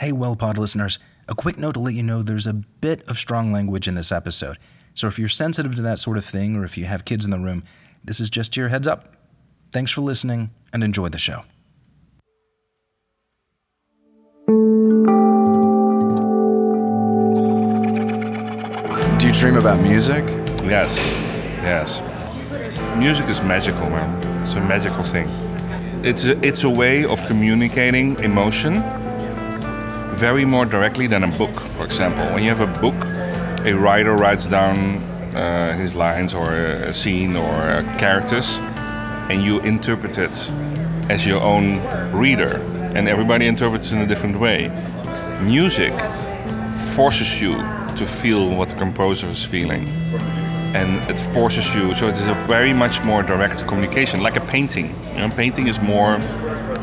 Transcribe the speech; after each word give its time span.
Hey, 0.00 0.12
Well 0.12 0.34
Pod 0.34 0.56
listeners, 0.56 0.98
a 1.28 1.34
quick 1.34 1.58
note 1.58 1.72
to 1.72 1.80
let 1.80 1.92
you 1.92 2.02
know 2.02 2.22
there's 2.22 2.46
a 2.46 2.54
bit 2.54 3.06
of 3.06 3.18
strong 3.18 3.52
language 3.52 3.86
in 3.86 3.96
this 3.96 4.10
episode. 4.10 4.56
So 4.94 5.08
if 5.08 5.18
you're 5.18 5.28
sensitive 5.28 5.76
to 5.76 5.82
that 5.82 5.98
sort 5.98 6.16
of 6.16 6.24
thing, 6.24 6.56
or 6.56 6.64
if 6.64 6.78
you 6.78 6.86
have 6.86 7.04
kids 7.04 7.26
in 7.26 7.30
the 7.30 7.38
room, 7.38 7.64
this 8.02 8.18
is 8.18 8.30
just 8.30 8.56
your 8.56 8.70
heads 8.70 8.88
up. 8.88 9.12
Thanks 9.72 9.90
for 9.92 10.00
listening 10.00 10.52
and 10.72 10.82
enjoy 10.82 11.10
the 11.10 11.18
show. 11.18 11.42
Do 19.18 19.26
you 19.26 19.34
dream 19.34 19.58
about 19.58 19.82
music? 19.82 20.24
Yes, 20.64 20.96
yes. 21.60 22.00
Music 22.96 23.28
is 23.28 23.42
magical, 23.42 23.90
man. 23.90 24.16
It's 24.46 24.54
a 24.54 24.62
magical 24.62 25.02
thing. 25.02 25.28
It's 26.02 26.24
a, 26.24 26.42
it's 26.42 26.64
a 26.64 26.70
way 26.70 27.04
of 27.04 27.22
communicating 27.26 28.18
emotion 28.20 28.82
very 30.20 30.44
more 30.44 30.66
directly 30.66 31.06
than 31.06 31.24
a 31.24 31.38
book, 31.38 31.58
for 31.76 31.82
example. 31.82 32.26
When 32.34 32.42
you 32.42 32.50
have 32.54 32.60
a 32.60 32.80
book, 32.80 32.94
a 33.64 33.72
writer 33.72 34.14
writes 34.14 34.46
down 34.46 34.76
uh, 35.34 35.74
his 35.78 35.94
lines 35.94 36.34
or 36.34 36.54
a 36.54 36.92
scene 36.92 37.36
or 37.36 37.82
characters, 37.98 38.58
and 39.30 39.42
you 39.42 39.60
interpret 39.60 40.18
it 40.18 40.36
as 41.08 41.24
your 41.24 41.40
own 41.40 41.80
reader, 42.12 42.56
and 42.94 43.08
everybody 43.08 43.46
interprets 43.46 43.92
in 43.92 43.98
a 44.02 44.06
different 44.06 44.38
way. 44.38 44.68
Music 45.40 45.94
forces 46.94 47.40
you 47.40 47.54
to 47.96 48.06
feel 48.06 48.42
what 48.58 48.68
the 48.68 48.76
composer 48.76 49.26
is 49.28 49.42
feeling 49.42 49.88
and 50.74 51.02
it 51.10 51.18
forces 51.34 51.74
you 51.74 51.92
so 51.94 52.06
it 52.06 52.16
is 52.16 52.28
a 52.28 52.34
very 52.46 52.72
much 52.72 53.02
more 53.02 53.24
direct 53.24 53.66
communication 53.66 54.20
like 54.22 54.36
a 54.36 54.40
painting 54.46 54.94
you 55.14 55.18
know, 55.18 55.28
painting 55.30 55.66
is 55.66 55.80
more 55.80 56.18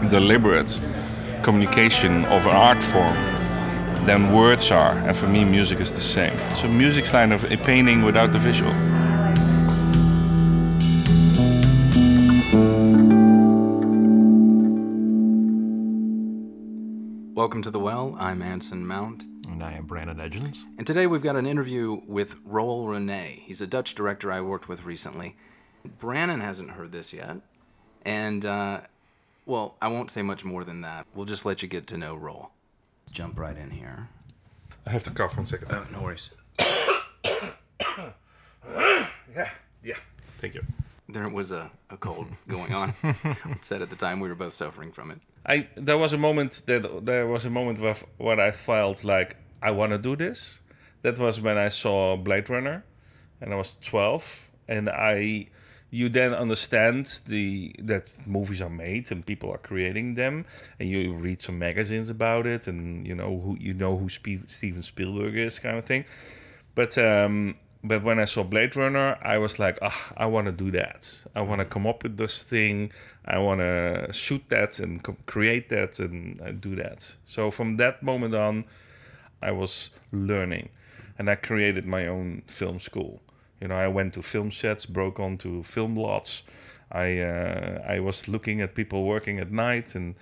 deliberate 0.09 0.77
communication 1.47 2.25
of 2.25 2.45
an 2.45 2.51
art 2.51 2.83
form 2.83 3.15
than 4.05 4.33
words 4.33 4.69
are 4.69 4.97
and 5.07 5.15
for 5.15 5.29
me 5.29 5.45
music 5.45 5.79
is 5.79 5.93
the 5.93 6.01
same 6.01 6.37
so 6.57 6.67
music's 6.67 7.09
kind 7.09 7.31
of 7.31 7.41
a 7.49 7.55
painting 7.55 8.03
without 8.03 8.33
the 8.33 8.37
visual 8.37 8.73
Welcome 17.33 17.61
to 17.61 17.71
The 17.71 17.79
Well. 17.79 18.17
I'm 18.19 18.41
Anson 18.41 18.85
Mount. 18.85 19.23
And 19.47 19.63
I 19.63 19.71
am 19.71 19.85
Brandon 19.85 20.19
Edgens. 20.19 20.65
And 20.77 20.85
today 20.85 21.07
we've 21.07 21.23
got 21.23 21.37
an 21.37 21.45
interview 21.45 22.01
with 22.05 22.35
Roel 22.43 22.87
Reiné. 22.87 23.39
He's 23.39 23.61
a 23.61 23.67
Dutch 23.67 23.95
director 23.95 24.33
I 24.33 24.41
worked 24.41 24.67
with 24.67 24.83
recently. 24.83 25.37
Brandon 25.97 26.41
hasn't 26.41 26.71
heard 26.71 26.91
this 26.91 27.13
yet. 27.13 27.37
And, 28.03 28.45
uh, 28.45 28.81
well, 29.47 29.75
I 29.81 29.87
won't 29.87 30.11
say 30.11 30.21
much 30.21 30.45
more 30.45 30.63
than 30.63 30.81
that. 30.81 31.07
We'll 31.15 31.25
just 31.25 31.45
let 31.45 31.61
you 31.61 31.67
get 31.67 31.87
to 31.87 31.97
know 31.97 32.15
Roel. 32.15 32.51
Jump 33.11 33.39
right 33.39 33.57
in 33.57 33.71
here. 33.71 34.09
I 34.85 34.91
have 34.91 35.03
to 35.03 35.11
cough 35.11 35.31
for 35.31 35.37
one 35.37 35.47
second 35.47 35.67
Oh, 35.71 35.85
no 35.91 36.03
worries. 36.03 36.29
yeah 39.35 39.49
yeah 39.83 39.95
thank 40.37 40.53
you 40.53 40.63
There 41.09 41.27
was 41.29 41.51
a, 41.51 41.69
a 41.89 41.97
cold 41.97 42.27
going 42.47 42.73
on. 42.73 42.93
Said 43.61 43.81
at 43.81 43.89
the 43.89 43.95
time 43.95 44.19
we 44.19 44.27
were 44.27 44.35
both 44.35 44.53
suffering 44.53 44.91
from 44.91 45.11
it. 45.11 45.19
I 45.45 45.67
there 45.75 45.97
was 45.97 46.13
a 46.13 46.17
moment 46.17 46.61
that 46.65 47.05
there 47.05 47.27
was 47.27 47.45
a 47.45 47.49
moment 47.49 47.79
where, 47.79 47.95
what 48.17 48.39
I 48.39 48.51
felt 48.51 49.03
like 49.03 49.37
I 49.61 49.71
want 49.71 49.91
to 49.93 49.97
do 49.97 50.15
this. 50.15 50.59
That 51.03 51.17
was 51.17 51.39
when 51.39 51.57
I 51.57 51.69
saw 51.69 52.17
Blade 52.17 52.49
Runner, 52.49 52.83
and 53.39 53.53
I 53.53 53.55
was 53.55 53.77
twelve, 53.81 54.25
and 54.67 54.89
I 54.89 55.47
you 55.89 56.09
then 56.09 56.33
understand 56.33 57.21
the 57.27 57.73
that 57.79 58.15
movies 58.25 58.61
are 58.61 58.69
made 58.69 59.11
and 59.11 59.25
people 59.25 59.51
are 59.51 59.57
creating 59.57 60.15
them, 60.15 60.45
and 60.79 60.89
you 60.89 61.13
read 61.13 61.41
some 61.41 61.57
magazines 61.57 62.09
about 62.09 62.45
it, 62.45 62.67
and 62.67 63.07
you 63.07 63.15
know 63.15 63.39
who 63.39 63.57
you 63.59 63.73
know 63.73 63.97
who 63.97 64.09
Spe- 64.09 64.47
Steven 64.47 64.81
Spielberg 64.81 65.35
is, 65.35 65.59
kind 65.59 65.77
of 65.77 65.85
thing. 65.85 66.05
But 66.75 66.97
um, 66.97 67.55
but 67.83 68.03
when 68.03 68.19
I 68.19 68.25
saw 68.25 68.43
Blade 68.43 68.75
Runner, 68.75 69.17
I 69.21 69.37
was 69.37 69.59
like, 69.59 69.79
ah, 69.81 70.13
I 70.17 70.25
want 70.25 70.47
to 70.47 70.51
do 70.51 70.71
that. 70.71 71.23
I 71.35 71.41
want 71.41 71.59
to 71.59 71.65
come 71.65 71.87
up 71.87 72.03
with 72.03 72.17
this 72.17 72.43
thing. 72.43 72.91
I 73.25 73.39
want 73.39 73.61
to 73.61 74.09
shoot 74.11 74.43
that 74.49 74.79
and 74.79 75.01
co- 75.03 75.17
create 75.25 75.69
that 75.69 75.99
and 75.99 76.41
uh, 76.41 76.51
do 76.51 76.75
that. 76.75 77.15
So 77.25 77.49
from 77.51 77.77
that 77.77 78.03
moment 78.03 78.35
on, 78.35 78.65
I 79.41 79.51
was 79.51 79.91
learning, 80.11 80.69
and 81.17 81.29
I 81.29 81.35
created 81.35 81.85
my 81.85 82.07
own 82.07 82.43
film 82.47 82.79
school. 82.79 83.21
You 83.61 83.67
know, 83.67 83.75
I 83.75 83.87
went 83.87 84.13
to 84.13 84.21
film 84.21 84.51
sets, 84.51 84.85
broke 84.85 85.19
onto 85.19 85.63
film 85.63 85.95
lots. 85.95 86.43
I 86.91 87.19
uh, 87.19 87.83
I 87.87 87.99
was 87.99 88.27
looking 88.27 88.61
at 88.61 88.75
people 88.75 89.03
working 89.03 89.39
at 89.39 89.51
night 89.51 89.95
and 89.95 90.15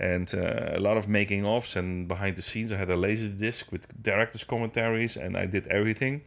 and 0.00 0.34
uh, 0.34 0.72
a 0.74 0.80
lot 0.80 0.96
of 0.96 1.08
making 1.08 1.46
offs 1.46 1.76
and 1.76 2.08
behind 2.08 2.36
the 2.36 2.42
scenes. 2.42 2.72
I 2.72 2.76
had 2.76 2.90
a 2.90 2.96
laser 2.96 3.28
disc 3.28 3.70
with 3.72 3.86
director's 4.02 4.44
commentaries, 4.44 5.16
and 5.16 5.36
I 5.36 5.46
did 5.46 5.66
everything. 5.68 6.22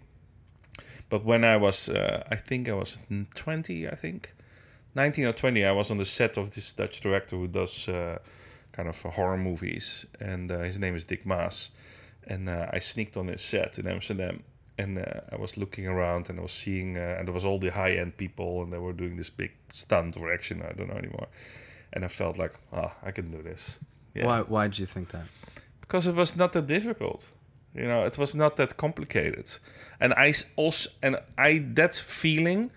But 1.10 1.24
when 1.24 1.44
I 1.44 1.58
was, 1.58 1.90
uh, 1.90 2.24
I 2.30 2.36
think 2.36 2.68
I 2.68 2.74
was 2.74 3.00
20, 3.36 3.88
I 3.88 3.96
think, 3.96 4.34
19 4.96 5.26
or 5.26 5.34
20, 5.34 5.66
I 5.66 5.72
was 5.72 5.90
on 5.90 5.98
the 5.98 6.06
set 6.06 6.38
of 6.38 6.52
this 6.52 6.72
Dutch 6.72 7.00
director 7.02 7.38
who 7.38 7.48
does 7.48 7.88
uh, 7.88 8.20
kind 8.74 8.90
of 8.90 9.02
horror 9.02 9.38
movies, 9.38 10.06
and 10.20 10.52
uh, 10.52 10.60
his 10.60 10.80
name 10.80 10.96
is 10.96 11.04
Dick 11.04 11.26
Maas. 11.26 11.72
And 12.26 12.50
uh, 12.50 12.68
I 12.74 12.80
sneaked 12.80 13.16
on 13.16 13.28
his 13.28 13.42
set 13.42 13.80
in 13.80 13.88
Amsterdam, 13.88 14.44
and 14.78 14.98
uh, 15.00 15.04
I 15.32 15.36
was 15.38 15.58
looking 15.58 15.88
around, 15.88 16.30
and 16.30 16.40
I 16.40 16.44
was 16.44 16.52
seeing, 16.52 16.98
uh, 16.98 17.16
and 17.18 17.28
there 17.28 17.34
was 17.34 17.46
all 17.46 17.60
the 17.60 17.70
high-end 17.70 18.18
people, 18.18 18.62
and 18.64 18.72
they 18.72 18.78
were 18.78 18.94
doing 18.94 19.18
this 19.18 19.30
big 19.30 19.52
stunt 19.72 20.18
or 20.18 20.32
action, 20.34 20.62
I 20.62 20.74
don't 20.74 20.88
know 20.90 20.98
anymore. 20.98 21.28
And 21.94 22.04
I 22.06 22.10
felt 22.10 22.38
like, 22.38 22.54
ah, 22.74 22.94
I 23.04 23.12
can 23.12 23.32
do 23.32 23.42
this. 23.42 23.80
Yeah 24.14 24.26
Why, 24.26 24.42
why 24.42 24.68
did 24.68 24.80
you 24.80 24.86
think 24.86 25.10
that? 25.10 25.26
because 25.82 26.06
it 26.06 26.16
was 26.16 26.36
not 26.36 26.52
that 26.54 26.68
difficult 26.68 27.32
you 27.74 27.88
know 27.88 28.06
it 28.06 28.18
was 28.18 28.36
not 28.36 28.56
that 28.58 28.76
complicated 28.78 29.50
and 30.02 30.14
I 30.14 30.34
also 30.58 30.90
and 31.02 31.18
i 31.38 31.60
that 31.76 31.96
feeling 31.96 32.72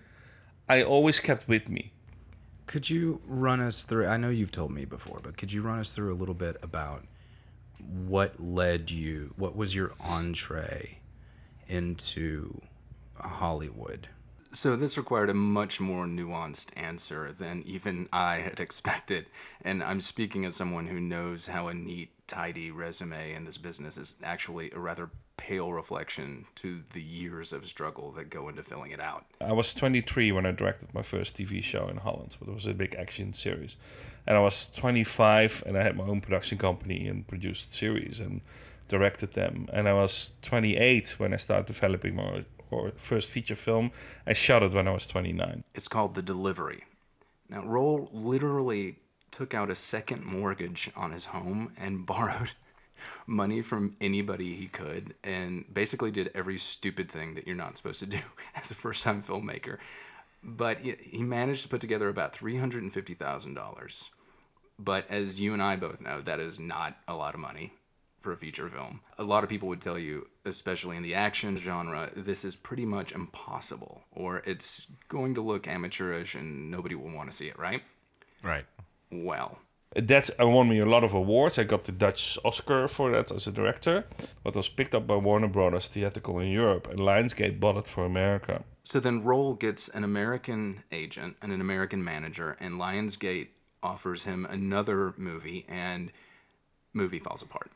i 0.69 0.81
always 0.83 1.19
kept 1.19 1.47
with 1.47 1.67
me 1.67 1.91
Could 2.67 2.89
you 2.89 3.19
run 3.27 3.59
us 3.59 3.83
through? 3.83 4.07
I 4.07 4.15
know 4.15 4.29
you've 4.29 4.51
told 4.51 4.71
me 4.71 4.85
before, 4.85 5.19
but 5.21 5.35
could 5.37 5.51
you 5.51 5.61
run 5.61 5.79
us 5.79 5.89
through 5.93 6.13
a 6.13 6.17
little 6.21 6.39
bit 6.45 6.55
about 6.63 7.03
what 8.07 8.39
led 8.39 8.89
you? 8.91 9.33
What 9.35 9.57
was 9.57 9.75
your 9.75 9.91
entree 9.99 10.99
into 11.71 12.61
Hollywood? 13.15 14.07
So 14.53 14.75
this 14.75 14.97
required 14.97 15.29
a 15.29 15.33
much 15.33 15.79
more 15.79 16.05
nuanced 16.05 16.67
answer 16.75 17.33
than 17.39 17.63
even 17.65 18.09
I 18.11 18.39
had 18.39 18.59
expected, 18.59 19.27
and 19.63 19.81
I'm 19.81 20.01
speaking 20.01 20.43
as 20.43 20.55
someone 20.55 20.87
who 20.87 20.99
knows 20.99 21.47
how 21.47 21.69
a 21.69 21.73
neat, 21.73 22.09
tidy 22.27 22.71
resume 22.71 23.33
in 23.33 23.45
this 23.45 23.57
business 23.57 23.97
is 23.97 24.15
actually 24.23 24.71
a 24.71 24.79
rather 24.79 25.09
pale 25.37 25.73
reflection 25.73 26.45
to 26.55 26.81
the 26.93 27.01
years 27.01 27.51
of 27.51 27.67
struggle 27.67 28.11
that 28.11 28.29
go 28.29 28.47
into 28.47 28.63
filling 28.63 28.91
it 28.91 28.99
out. 29.01 29.25
i 29.41 29.51
was 29.51 29.73
23 29.73 30.31
when 30.31 30.45
i 30.45 30.51
directed 30.51 30.93
my 30.93 31.01
first 31.01 31.35
tv 31.35 31.63
show 31.63 31.87
in 31.87 31.97
holland 31.97 32.37
but 32.39 32.47
it 32.47 32.53
was 32.53 32.67
a 32.67 32.73
big 32.73 32.95
action 32.95 33.33
series 33.33 33.75
and 34.27 34.37
i 34.37 34.39
was 34.39 34.69
25 34.69 35.63
and 35.65 35.77
i 35.77 35.81
had 35.81 35.97
my 35.97 36.03
own 36.03 36.21
production 36.21 36.59
company 36.59 37.07
and 37.07 37.27
produced 37.27 37.73
series 37.73 38.19
and 38.19 38.39
directed 38.95 39.33
them 39.33 39.53
and 39.73 39.87
i 39.87 39.93
was 39.93 40.33
28 40.41 41.15
when 41.19 41.33
i 41.33 41.37
started 41.37 41.65
developing 41.65 42.13
my 42.15 42.43
or 42.69 42.91
first 43.09 43.31
feature 43.31 43.55
film 43.55 43.91
i 44.27 44.33
shot 44.33 44.61
it 44.63 44.73
when 44.73 44.87
i 44.87 44.91
was 44.91 45.07
29 45.07 45.63
It's 45.73 45.87
called 45.87 46.13
The 46.15 46.21
Delivery. 46.33 46.83
Now, 47.51 47.63
Roel 47.63 48.09
literally 48.13 48.95
took 49.29 49.53
out 49.53 49.69
a 49.69 49.75
second 49.75 50.25
mortgage 50.25 50.89
on 50.95 51.11
his 51.11 51.25
home 51.25 51.73
and 51.77 52.05
borrowed 52.11 52.51
money 53.27 53.61
from 53.61 53.95
anybody 53.99 54.55
he 54.55 54.67
could 54.67 55.15
and 55.23 55.65
basically 55.73 56.11
did 56.11 56.31
every 56.33 56.57
stupid 56.57 57.11
thing 57.11 57.33
that 57.35 57.45
you're 57.45 57.55
not 57.55 57.75
supposed 57.77 57.99
to 57.99 58.05
do 58.05 58.19
as 58.55 58.71
a 58.71 58.75
first 58.75 59.03
time 59.03 59.21
filmmaker. 59.21 59.77
But 60.43 60.79
he 60.79 60.95
he 61.01 61.23
managed 61.23 61.63
to 61.63 61.69
put 61.69 61.81
together 61.81 62.09
about 62.09 62.33
$350,000. 62.33 64.03
But 64.79 65.05
as 65.09 65.39
you 65.39 65.53
and 65.53 65.61
I 65.61 65.75
both 65.75 65.99
know, 66.01 66.21
that 66.21 66.39
is 66.39 66.59
not 66.59 66.97
a 67.07 67.13
lot 67.13 67.35
of 67.35 67.39
money 67.39 67.73
for 68.21 68.31
a 68.31 68.37
feature 68.37 68.69
film. 68.69 69.01
A 69.17 69.23
lot 69.23 69.43
of 69.43 69.49
people 69.49 69.67
would 69.69 69.81
tell 69.81 69.97
you, 69.99 70.27
especially 70.45 70.97
in 70.97 71.03
the 71.03 71.15
action 71.15 71.57
genre, 71.57 72.09
this 72.15 72.45
is 72.45 72.55
pretty 72.55 72.85
much 72.85 73.11
impossible, 73.11 74.01
or 74.11 74.37
it's 74.45 74.87
going 75.09 75.35
to 75.35 75.41
look 75.41 75.67
amateurish 75.67 76.35
and 76.35 76.71
nobody 76.71 76.95
will 76.95 77.11
want 77.11 77.29
to 77.29 77.35
see 77.35 77.47
it, 77.47 77.57
right? 77.59 77.81
Right. 78.43 78.65
Well, 79.11 79.59
that 79.95 80.29
won 80.39 80.69
me 80.69 80.79
a 80.79 80.85
lot 80.85 81.03
of 81.03 81.13
awards. 81.13 81.59
I 81.59 81.63
got 81.63 81.83
the 81.83 81.91
Dutch 81.91 82.37
Oscar 82.45 82.87
for 82.87 83.11
that 83.11 83.31
as 83.31 83.47
a 83.47 83.51
director, 83.51 84.05
but 84.43 84.55
was 84.55 84.69
picked 84.69 84.95
up 84.95 85.05
by 85.05 85.17
Warner 85.17 85.49
Brothers 85.49 85.89
Theatrical 85.89 86.39
in 86.39 86.49
Europe, 86.49 86.87
and 86.87 86.99
Lionsgate 86.99 87.59
bought 87.59 87.77
it 87.77 87.87
for 87.87 88.05
America. 88.05 88.63
so 88.83 88.99
then 88.99 89.23
Roel 89.23 89.53
gets 89.55 89.89
an 89.89 90.03
American 90.03 90.83
agent 90.91 91.35
and 91.41 91.51
an 91.51 91.59
American 91.61 92.03
manager, 92.03 92.55
and 92.59 92.75
Lionsgate 92.75 93.49
offers 93.83 94.23
him 94.23 94.45
another 94.45 95.13
movie, 95.17 95.65
and 95.67 96.11
movie 96.93 97.19
falls 97.19 97.41
apart. 97.41 97.71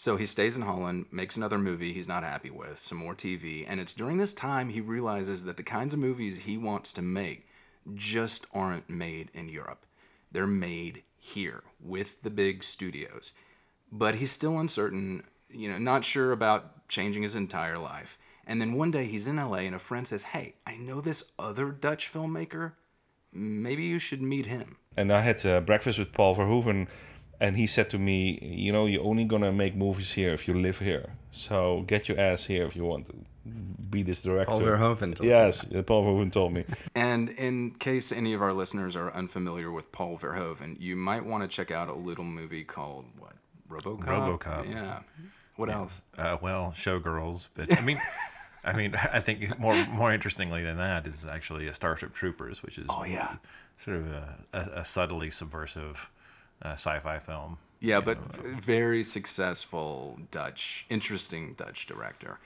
So 0.00 0.16
he 0.16 0.24
stays 0.24 0.56
in 0.56 0.62
Holland, 0.62 1.04
makes 1.12 1.36
another 1.36 1.58
movie 1.58 1.92
he's 1.92 2.08
not 2.08 2.22
happy 2.22 2.48
with, 2.48 2.78
some 2.78 2.96
more 2.96 3.14
TV, 3.14 3.66
and 3.68 3.78
it's 3.78 3.92
during 3.92 4.16
this 4.16 4.32
time 4.32 4.70
he 4.70 4.80
realizes 4.80 5.44
that 5.44 5.58
the 5.58 5.62
kinds 5.62 5.92
of 5.92 6.00
movies 6.00 6.38
he 6.38 6.56
wants 6.56 6.90
to 6.94 7.02
make 7.02 7.46
just 7.96 8.46
aren't 8.54 8.88
made 8.88 9.30
in 9.34 9.50
Europe. 9.50 9.84
They're 10.32 10.46
made 10.46 11.02
here 11.18 11.64
with 11.80 12.22
the 12.22 12.30
big 12.30 12.64
studios. 12.64 13.32
but 13.92 14.14
he's 14.14 14.30
still 14.30 14.58
uncertain, 14.60 15.22
you 15.50 15.70
know, 15.70 15.76
not 15.76 16.02
sure 16.02 16.32
about 16.32 16.88
changing 16.88 17.22
his 17.22 17.36
entire 17.36 17.76
life. 17.76 18.16
And 18.46 18.58
then 18.58 18.72
one 18.72 18.90
day 18.90 19.04
he's 19.04 19.26
in 19.26 19.36
LA 19.36 19.66
and 19.68 19.74
a 19.74 19.78
friend 19.78 20.08
says, 20.08 20.22
Hey, 20.22 20.54
I 20.66 20.78
know 20.78 21.02
this 21.02 21.24
other 21.38 21.70
Dutch 21.70 22.10
filmmaker. 22.10 22.72
Maybe 23.34 23.82
you 23.82 23.98
should 23.98 24.22
meet 24.22 24.46
him. 24.46 24.78
and 24.96 25.12
I 25.12 25.20
had 25.20 25.44
uh, 25.44 25.60
breakfast 25.60 25.98
with 25.98 26.12
Paul 26.12 26.34
Verhoeven, 26.36 26.88
and 27.40 27.56
he 27.56 27.66
said 27.66 27.88
to 27.90 27.98
me, 27.98 28.38
"You 28.42 28.72
know, 28.72 28.86
you're 28.86 29.04
only 29.04 29.24
gonna 29.24 29.52
make 29.52 29.74
movies 29.74 30.12
here 30.12 30.32
if 30.32 30.46
you 30.46 30.54
live 30.54 30.78
here. 30.78 31.06
So 31.30 31.84
get 31.86 32.08
your 32.08 32.18
ass 32.20 32.44
here 32.44 32.64
if 32.66 32.76
you 32.76 32.84
want 32.84 33.06
to 33.06 33.14
be 33.90 34.02
this 34.02 34.20
director." 34.22 34.52
Paul 34.52 34.60
Verhoeven 34.60 35.14
told 35.16 35.28
yes, 35.28 35.66
uh, 35.74 35.82
Paul 35.82 36.04
Verhoeven 36.04 36.30
told 36.32 36.52
me. 36.52 36.64
And 36.94 37.30
in 37.30 37.70
case 37.72 38.12
any 38.12 38.34
of 38.34 38.42
our 38.42 38.52
listeners 38.52 38.94
are 38.96 39.10
unfamiliar 39.14 39.70
with 39.70 39.90
Paul 39.92 40.18
Verhoeven, 40.18 40.78
you 40.80 40.96
might 40.96 41.24
want 41.24 41.42
to 41.42 41.48
check 41.48 41.70
out 41.70 41.88
a 41.88 41.94
little 41.94 42.24
movie 42.24 42.64
called 42.64 43.04
what? 43.18 43.32
RoboCop. 43.70 44.04
RoboCop. 44.04 44.70
Yeah. 44.70 45.00
What 45.56 45.70
else? 45.70 46.02
Uh, 46.18 46.36
well, 46.40 46.72
Showgirls, 46.76 47.48
but 47.54 47.76
I 47.78 47.82
mean, 47.82 47.98
I 48.64 48.72
mean, 48.72 48.94
I 48.96 49.20
think 49.20 49.58
more 49.58 49.76
more 49.86 50.12
interestingly 50.12 50.62
than 50.64 50.76
that 50.78 51.06
is 51.06 51.24
actually 51.26 51.66
a 51.68 51.74
Starship 51.74 52.12
Troopers, 52.12 52.62
which 52.62 52.78
is 52.78 52.86
Oh, 52.88 53.04
yeah. 53.04 53.36
sort 53.84 53.98
of 53.98 54.06
a, 54.08 54.36
a, 54.52 54.60
a 54.80 54.84
subtly 54.84 55.30
subversive 55.30 56.10
uh, 56.62 56.72
sci-fi 56.72 57.18
film. 57.18 57.58
Yeah, 57.80 58.00
but 58.00 58.18
v- 58.34 58.60
very 58.60 59.02
successful 59.02 60.18
Dutch, 60.30 60.86
interesting 60.90 61.54
Dutch 61.54 61.86
director. 61.86 62.38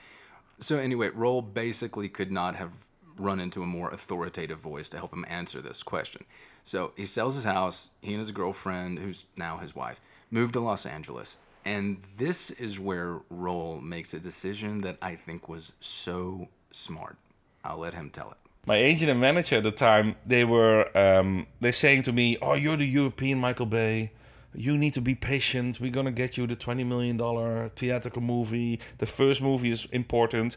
So 0.59 0.77
anyway, 0.77 1.09
Roel 1.09 1.41
basically 1.41 2.07
could 2.07 2.31
not 2.31 2.55
have 2.55 2.71
run 3.17 3.39
into 3.39 3.63
a 3.63 3.65
more 3.65 3.91
authoritative 3.91 4.59
voice 4.59 4.89
to 4.89 4.97
help 4.97 5.13
him 5.13 5.25
answer 5.27 5.61
this 5.61 5.83
question. 5.83 6.23
So 6.63 6.91
he 6.95 7.05
sells 7.05 7.35
his 7.35 7.43
house. 7.43 7.89
He 8.01 8.11
and 8.11 8.19
his 8.19 8.31
girlfriend, 8.31 8.99
who's 8.99 9.25
now 9.35 9.57
his 9.57 9.75
wife, 9.75 10.01
move 10.31 10.51
to 10.53 10.59
Los 10.59 10.85
Angeles. 10.85 11.37
And 11.65 12.01
this 12.17 12.51
is 12.51 12.79
where 12.79 13.19
Roel 13.29 13.81
makes 13.81 14.13
a 14.13 14.19
decision 14.19 14.79
that 14.81 14.97
I 15.01 15.15
think 15.15 15.49
was 15.49 15.73
so 15.79 16.47
smart. 16.71 17.17
I'll 17.63 17.77
let 17.77 17.93
him 17.93 18.09
tell 18.09 18.31
it. 18.31 18.37
My 18.65 18.75
agent 18.77 19.11
and 19.11 19.19
manager 19.19 19.57
at 19.57 19.63
the 19.63 19.71
time 19.71 20.15
they 20.25 20.43
were 20.45 20.95
um, 20.97 21.45
they 21.61 21.71
saying 21.71 22.03
to 22.03 22.11
me 22.13 22.37
oh 22.41 22.55
you're 22.55 22.77
the 22.77 22.85
european 22.85 23.39
michael 23.39 23.65
bay. 23.65 24.11
You 24.57 24.77
need 24.77 24.93
to 24.93 25.01
be 25.01 25.15
patient. 25.15 25.81
We're 25.81 25.91
gonna 25.91 26.13
get 26.13 26.37
you 26.37 26.47
the 26.47 26.55
20 26.55 26.85
million 26.85 27.17
dollar 27.17 27.69
theatrical 27.75 28.21
movie. 28.21 28.79
The 28.99 29.05
first 29.05 29.41
movie 29.41 29.69
is 29.71 29.85
important. 29.91 30.55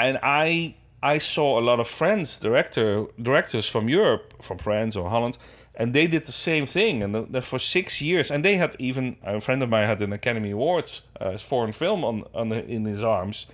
And 0.00 0.18
i 0.22 0.74
i 1.02 1.18
saw 1.18 1.58
a 1.60 1.62
lot 1.62 1.78
of 1.78 1.86
friends 1.86 2.38
director 2.38 3.06
directors 3.22 3.68
from 3.68 3.88
europe 3.88 4.34
from 4.42 4.58
france 4.58 4.96
or 4.96 5.08
holland 5.08 5.38
and 5.76 5.94
they 5.94 6.08
did 6.08 6.26
the 6.26 6.32
same 6.32 6.66
thing. 6.66 7.04
And 7.04 7.14
the, 7.14 7.22
the- 7.30 7.40
for 7.42 7.60
six 7.60 8.02
years 8.02 8.32
and 8.32 8.44
they 8.44 8.56
had 8.56 8.74
even 8.80 9.16
a 9.22 9.40
friend 9.40 9.62
of 9.62 9.68
mine 9.68 9.86
had 9.86 10.02
an 10.02 10.12
academy 10.12 10.50
awards 10.50 11.02
uh, 11.20 11.38
foreign 11.38 11.70
film 11.72 12.04
on, 12.04 12.24
on 12.34 12.48
the, 12.48 12.64
in 12.66 12.84
his 12.84 13.02
arms 13.02 13.46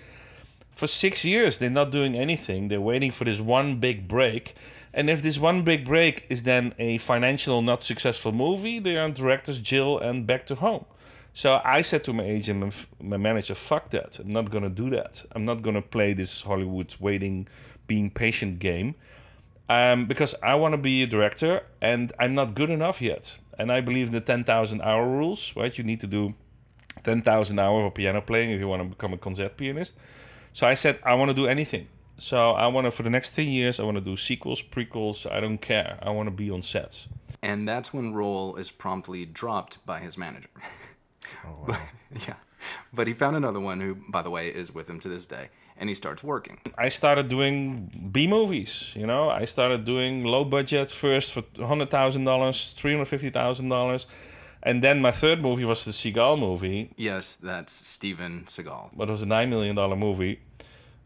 for 0.74 0.86
six 0.86 1.24
years 1.24 1.58
they're 1.58 1.70
not 1.70 1.90
doing 1.90 2.16
anything. 2.16 2.68
They're 2.68 2.80
waiting 2.80 3.10
for 3.10 3.24
this 3.24 3.40
one 3.40 3.76
big 3.76 4.08
break. 4.08 4.54
And 4.92 5.08
if 5.10 5.22
this 5.22 5.38
one 5.38 5.62
big 5.62 5.84
break 5.84 6.26
is 6.28 6.42
then 6.42 6.74
a 6.78 6.98
financial 6.98 7.62
not 7.62 7.82
successful 7.84 8.32
movie 8.32 8.78
they 8.78 8.96
are 8.96 9.08
director's 9.10 9.60
jail 9.60 9.98
and 9.98 10.26
back 10.26 10.46
to 10.46 10.56
home. 10.56 10.84
So 11.32 11.60
i 11.64 11.82
said 11.82 12.04
to 12.04 12.12
my 12.12 12.24
agent 12.24 12.86
my 13.00 13.16
manager 13.16 13.54
fuck 13.54 13.90
that. 13.90 14.18
I'm 14.18 14.32
not 14.32 14.50
gonna 14.50 14.68
do 14.68 14.90
that. 14.90 15.24
I'm 15.32 15.44
not 15.44 15.62
gonna 15.62 15.82
play 15.82 16.12
this 16.12 16.42
hollywood 16.42 16.94
waiting 17.00 17.48
being 17.86 18.10
patient 18.10 18.58
game 18.58 18.94
um, 19.68 20.06
because 20.06 20.34
i 20.42 20.54
want 20.54 20.72
to 20.72 20.78
be 20.78 21.02
a 21.02 21.06
director 21.06 21.62
and 21.80 22.12
i'm 22.18 22.34
not 22.34 22.54
good 22.54 22.70
enough 22.70 23.00
yet. 23.00 23.38
And 23.58 23.70
i 23.70 23.80
believe 23.80 24.08
in 24.08 24.12
the 24.12 24.20
10000 24.20 24.80
hour 24.82 25.06
rules 25.06 25.52
right? 25.56 25.76
You 25.76 25.84
need 25.84 26.00
to 26.00 26.06
do 26.08 26.34
10,000 27.02 27.58
hours 27.58 27.84
of 27.84 27.94
piano 27.94 28.20
playing 28.20 28.50
if 28.50 28.60
you 28.60 28.68
want 28.68 28.82
to 28.82 28.88
become 28.88 29.12
a 29.12 29.18
concert 29.18 29.56
pianist. 29.56 29.96
So 30.54 30.66
I 30.66 30.74
said, 30.74 30.98
I 31.04 31.14
want 31.14 31.30
to 31.30 31.34
do 31.36 31.46
anything. 31.46 31.88
So 32.18 32.52
I 32.52 32.68
want 32.68 32.84
to, 32.86 32.90
for 32.92 33.02
the 33.02 33.10
next 33.10 33.34
10 33.34 33.48
years, 33.48 33.80
I 33.80 33.82
want 33.82 33.96
to 33.96 34.00
do 34.00 34.16
sequels, 34.16 34.62
prequels. 34.62 35.30
I 35.30 35.40
don't 35.40 35.58
care. 35.58 35.98
I 36.00 36.10
want 36.10 36.28
to 36.28 36.30
be 36.30 36.48
on 36.50 36.62
sets. 36.62 37.08
And 37.42 37.68
that's 37.68 37.92
when 37.92 38.14
Roel 38.14 38.56
is 38.56 38.70
promptly 38.70 39.26
dropped 39.26 39.84
by 39.84 40.00
his 40.00 40.16
manager. 40.16 40.48
Oh 41.46 41.64
But- 41.66 41.80
yeah. 42.26 42.34
But 42.92 43.06
he 43.06 43.12
found 43.14 43.36
another 43.36 43.60
one 43.60 43.80
who, 43.80 43.96
by 44.08 44.22
the 44.22 44.30
way, 44.30 44.48
is 44.48 44.72
with 44.72 44.88
him 44.88 44.98
to 45.00 45.08
this 45.08 45.26
day. 45.26 45.48
And 45.76 45.88
he 45.88 45.94
starts 45.94 46.22
working. 46.22 46.58
I 46.78 46.88
started 46.88 47.28
doing 47.28 48.08
B 48.12 48.26
movies, 48.26 48.92
you 48.94 49.06
know. 49.06 49.28
I 49.28 49.44
started 49.46 49.84
doing 49.84 50.24
low 50.24 50.44
budget 50.44 50.90
first 50.90 51.32
for 51.32 51.42
$100,000, 51.42 51.90
$350,000. 51.90 54.06
And 54.64 54.82
then 54.82 55.00
my 55.02 55.10
third 55.10 55.42
movie 55.42 55.64
was 55.64 55.84
the 55.84 55.90
Seagal 55.90 56.38
movie, 56.38 56.90
Yes, 56.96 57.36
that's 57.36 57.72
Steven 57.72 58.44
Seagal. 58.46 58.90
but 58.96 59.08
it 59.08 59.12
was 59.12 59.22
a 59.22 59.26
$9 59.26 59.48
million 59.50 59.76
movie. 59.98 60.40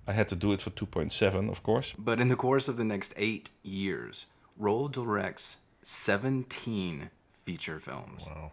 I 0.06 0.12
had 0.12 0.28
to 0.28 0.36
do 0.36 0.52
it 0.52 0.60
for 0.60 0.70
2.7, 0.70 1.50
of 1.50 1.62
course. 1.62 1.92
But 1.98 2.20
in 2.20 2.28
the 2.28 2.36
course 2.36 2.68
of 2.68 2.76
the 2.76 2.84
next 2.84 3.12
eight 3.16 3.50
years, 3.62 4.26
Roel 4.56 4.88
directs 4.88 5.56
17 5.82 7.10
feature 7.44 7.80
films. 7.80 8.26
Wow. 8.26 8.52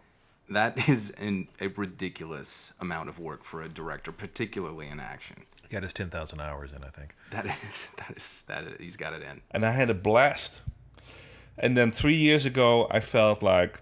That 0.50 0.88
is 0.88 1.10
an, 1.12 1.48
a 1.60 1.68
ridiculous 1.68 2.72
amount 2.80 3.08
of 3.08 3.18
work 3.18 3.44
for 3.44 3.62
a 3.62 3.68
director, 3.68 4.12
particularly 4.12 4.88
in 4.88 5.00
action. 5.00 5.44
He 5.62 5.68
got 5.68 5.82
his 5.82 5.92
10,000 5.92 6.40
hours 6.40 6.72
in, 6.72 6.84
I 6.84 6.88
think. 6.88 7.14
That 7.30 7.46
is, 7.46 7.90
that 7.96 8.16
is, 8.16 8.44
that 8.48 8.64
is, 8.64 8.74
he's 8.80 8.96
got 8.96 9.12
it 9.12 9.22
in. 9.22 9.40
and 9.52 9.64
I 9.64 9.70
had 9.72 9.90
a 9.90 9.94
blast. 9.94 10.62
And 11.58 11.76
then 11.76 11.90
three 11.90 12.14
years 12.14 12.44
ago, 12.46 12.86
I 12.90 13.00
felt 13.00 13.42
like 13.42 13.80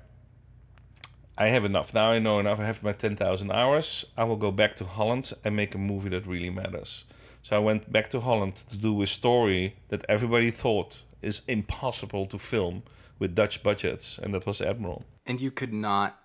I 1.36 1.46
have 1.48 1.64
enough. 1.64 1.92
Now 1.94 2.10
I 2.12 2.18
know 2.18 2.38
enough. 2.38 2.60
I 2.60 2.64
have 2.64 2.82
my 2.82 2.92
10,000 2.92 3.50
hours. 3.50 4.04
I 4.16 4.24
will 4.24 4.36
go 4.36 4.50
back 4.52 4.74
to 4.76 4.84
Holland 4.84 5.32
and 5.44 5.56
make 5.56 5.74
a 5.74 5.78
movie 5.78 6.10
that 6.10 6.26
really 6.26 6.50
matters. 6.50 7.04
So 7.42 7.56
I 7.56 7.58
went 7.58 7.92
back 7.92 8.08
to 8.10 8.20
Holland 8.20 8.56
to 8.70 8.76
do 8.76 9.02
a 9.02 9.06
story 9.06 9.76
that 9.88 10.04
everybody 10.08 10.50
thought 10.50 11.02
is 11.22 11.42
impossible 11.48 12.26
to 12.26 12.38
film 12.38 12.82
with 13.18 13.34
Dutch 13.34 13.62
budgets, 13.62 14.18
and 14.18 14.32
that 14.34 14.46
was 14.46 14.60
Admiral. 14.60 15.04
And 15.26 15.40
you 15.40 15.50
could 15.50 15.72
not 15.72 16.18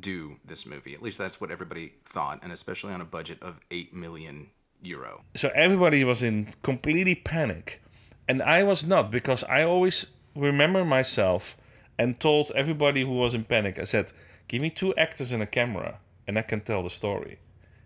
do 0.00 0.36
this 0.44 0.64
movie. 0.66 0.94
At 0.94 1.02
least 1.02 1.18
that's 1.18 1.40
what 1.40 1.50
everybody 1.50 1.92
thought, 2.04 2.40
and 2.42 2.52
especially 2.52 2.92
on 2.92 3.00
a 3.00 3.04
budget 3.04 3.42
of 3.42 3.60
8 3.70 3.94
million 3.94 4.50
euro. 4.82 5.22
so 5.34 5.50
everybody 5.54 6.04
was 6.04 6.22
in 6.22 6.52
completely 6.62 7.14
panic 7.14 7.80
and 8.28 8.42
i 8.42 8.62
was 8.62 8.84
not 8.86 9.10
because 9.10 9.42
i 9.44 9.62
always 9.62 10.06
remember 10.36 10.84
myself 10.84 11.56
and 11.98 12.20
told 12.20 12.52
everybody 12.54 13.00
who 13.02 13.12
was 13.12 13.32
in 13.32 13.42
panic 13.42 13.78
i 13.78 13.84
said 13.84 14.12
give 14.48 14.62
me 14.62 14.70
two 14.70 14.94
actors 14.96 15.32
and 15.32 15.42
a 15.42 15.46
camera 15.46 15.98
and 16.26 16.38
i 16.38 16.42
can 16.42 16.60
tell 16.60 16.82
the 16.82 16.90
story. 16.90 17.38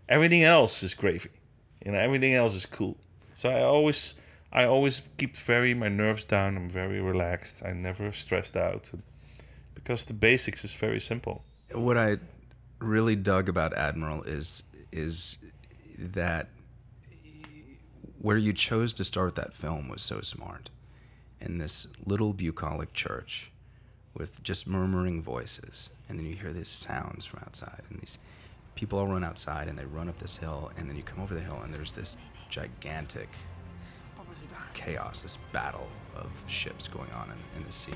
Everything 0.09 0.43
else 0.43 0.83
is 0.83 0.93
gravy. 0.93 1.29
You 1.85 1.91
know 1.91 1.99
everything 1.99 2.33
else 2.35 2.53
is 2.53 2.65
cool. 2.65 2.97
So 3.31 3.49
i 3.49 3.61
always 3.61 4.15
i 4.51 4.65
always 4.65 5.01
keep 5.17 5.37
very 5.37 5.73
my 5.73 5.89
nerves 5.89 6.23
down. 6.23 6.57
I'm 6.57 6.69
very 6.69 7.01
relaxed. 7.01 7.63
I 7.63 7.73
never 7.73 8.11
stressed 8.11 8.57
out. 8.57 8.91
Because 9.73 10.03
the 10.03 10.13
basics 10.13 10.63
is 10.63 10.73
very 10.73 10.99
simple. 10.99 11.43
What 11.71 11.97
I 11.97 12.17
really 12.79 13.15
dug 13.15 13.49
about 13.49 13.73
Admiral 13.73 14.23
is 14.23 14.63
is 14.91 15.37
that 15.97 16.49
where 18.19 18.37
you 18.37 18.53
chose 18.53 18.93
to 18.93 19.03
start 19.03 19.35
that 19.35 19.53
film 19.53 19.87
was 19.87 20.01
so 20.01 20.21
smart. 20.21 20.69
In 21.39 21.57
this 21.57 21.87
little 22.05 22.33
bucolic 22.33 22.93
church 22.93 23.50
with 24.13 24.41
just 24.43 24.67
murmuring 24.67 25.21
voices, 25.21 25.89
and 26.09 26.19
then 26.19 26.25
you 26.25 26.35
hear 26.35 26.51
these 26.53 26.67
sounds 26.67 27.25
from 27.25 27.39
outside, 27.39 27.81
and 27.89 27.99
these 27.99 28.17
people 28.75 28.99
all 28.99 29.07
run 29.07 29.23
outside 29.23 29.67
and 29.67 29.77
they 29.77 29.85
run 29.85 30.09
up 30.09 30.17
this 30.19 30.37
hill, 30.37 30.71
and 30.77 30.89
then 30.89 30.95
you 30.95 31.03
come 31.03 31.21
over 31.21 31.33
the 31.33 31.41
hill, 31.41 31.61
and 31.63 31.73
there's 31.73 31.93
this 31.93 32.17
gigantic 32.49 33.29
chaos, 34.73 35.23
this 35.23 35.37
battle 35.51 35.87
of 36.15 36.29
ships 36.47 36.87
going 36.87 37.11
on 37.11 37.31
in, 37.31 37.61
in 37.61 37.67
the 37.67 37.73
sea. 37.73 37.93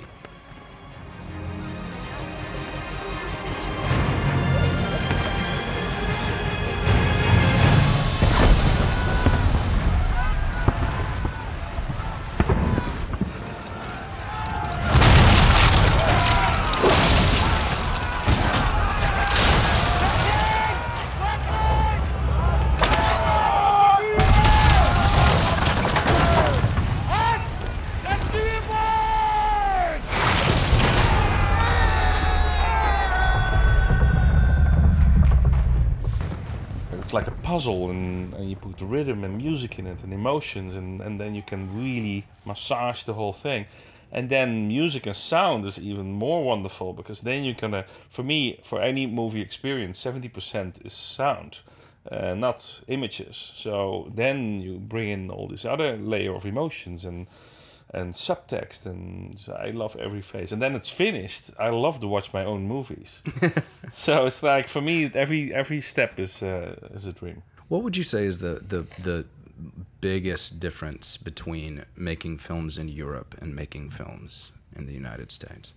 Puzzle 37.56 37.90
and, 37.90 38.34
and 38.34 38.50
you 38.50 38.56
put 38.56 38.82
rhythm 38.82 39.24
and 39.24 39.38
music 39.38 39.80
in 39.80 39.88
it 39.88 40.04
and 40.04 40.14
emotions 40.14 40.76
and, 40.76 41.02
and 41.02 41.22
then 41.22 41.34
you 41.34 41.42
can 41.42 41.62
really 41.74 42.26
massage 42.46 43.04
the 43.04 43.14
whole 43.14 43.34
thing 43.34 43.66
And 44.12 44.30
then 44.30 44.68
music 44.68 45.08
and 45.08 45.16
sound 45.16 45.66
is 45.66 45.80
even 45.80 46.12
more 46.14 46.44
wonderful 46.44 46.94
because 46.94 47.22
then 47.22 47.44
you 47.44 47.56
can, 47.56 47.74
uh, 47.74 47.84
for 48.10 48.24
me, 48.24 48.60
for 48.64 48.82
any 48.82 49.08
movie 49.08 49.42
experience, 49.42 50.04
70% 50.04 50.86
is 50.86 50.94
sound, 50.94 51.60
uh, 52.12 52.34
not 52.34 52.82
images. 52.88 53.52
So 53.56 54.12
then 54.16 54.62
you 54.62 54.78
bring 54.78 55.10
in 55.10 55.30
all 55.30 55.48
this 55.48 55.66
other 55.66 55.98
layer 55.98 56.34
of 56.36 56.46
emotions 56.46 57.06
and 57.06 57.28
and 57.96 58.14
subtext, 58.14 58.86
and 58.86 59.40
so 59.40 59.54
I 59.54 59.72
love 59.72 59.96
every 59.96 60.22
phase. 60.22 60.52
And 60.52 60.62
then 60.62 60.76
it's 60.76 60.90
finished. 60.90 61.52
I 61.58 61.70
love 61.70 62.00
to 62.02 62.08
watch 62.08 62.34
my 62.34 62.44
own 62.44 62.68
movies. 62.68 63.22
so 63.90 64.26
it's 64.26 64.44
like 64.44 64.68
for 64.68 64.82
me, 64.82 65.10
every 65.14 65.54
every 65.54 65.82
step 65.82 66.20
is 66.20 66.44
uh, 66.44 66.76
is 66.94 67.06
a 67.06 67.14
dream. 67.14 67.42
What 67.70 67.84
would 67.84 67.98
you 67.98 68.04
say 68.04 68.26
is 68.26 68.38
the 68.38 68.62
the 68.68 68.86
the 69.02 69.26
biggest 70.02 70.60
difference 70.60 71.18
between 71.18 71.86
making 71.96 72.38
films 72.38 72.78
in 72.78 72.90
Europe 72.90 73.36
and 73.42 73.56
making 73.56 73.90
films 73.92 74.52
in 74.76 74.86
the 74.86 74.94
United 74.94 75.32
States? 75.32 75.74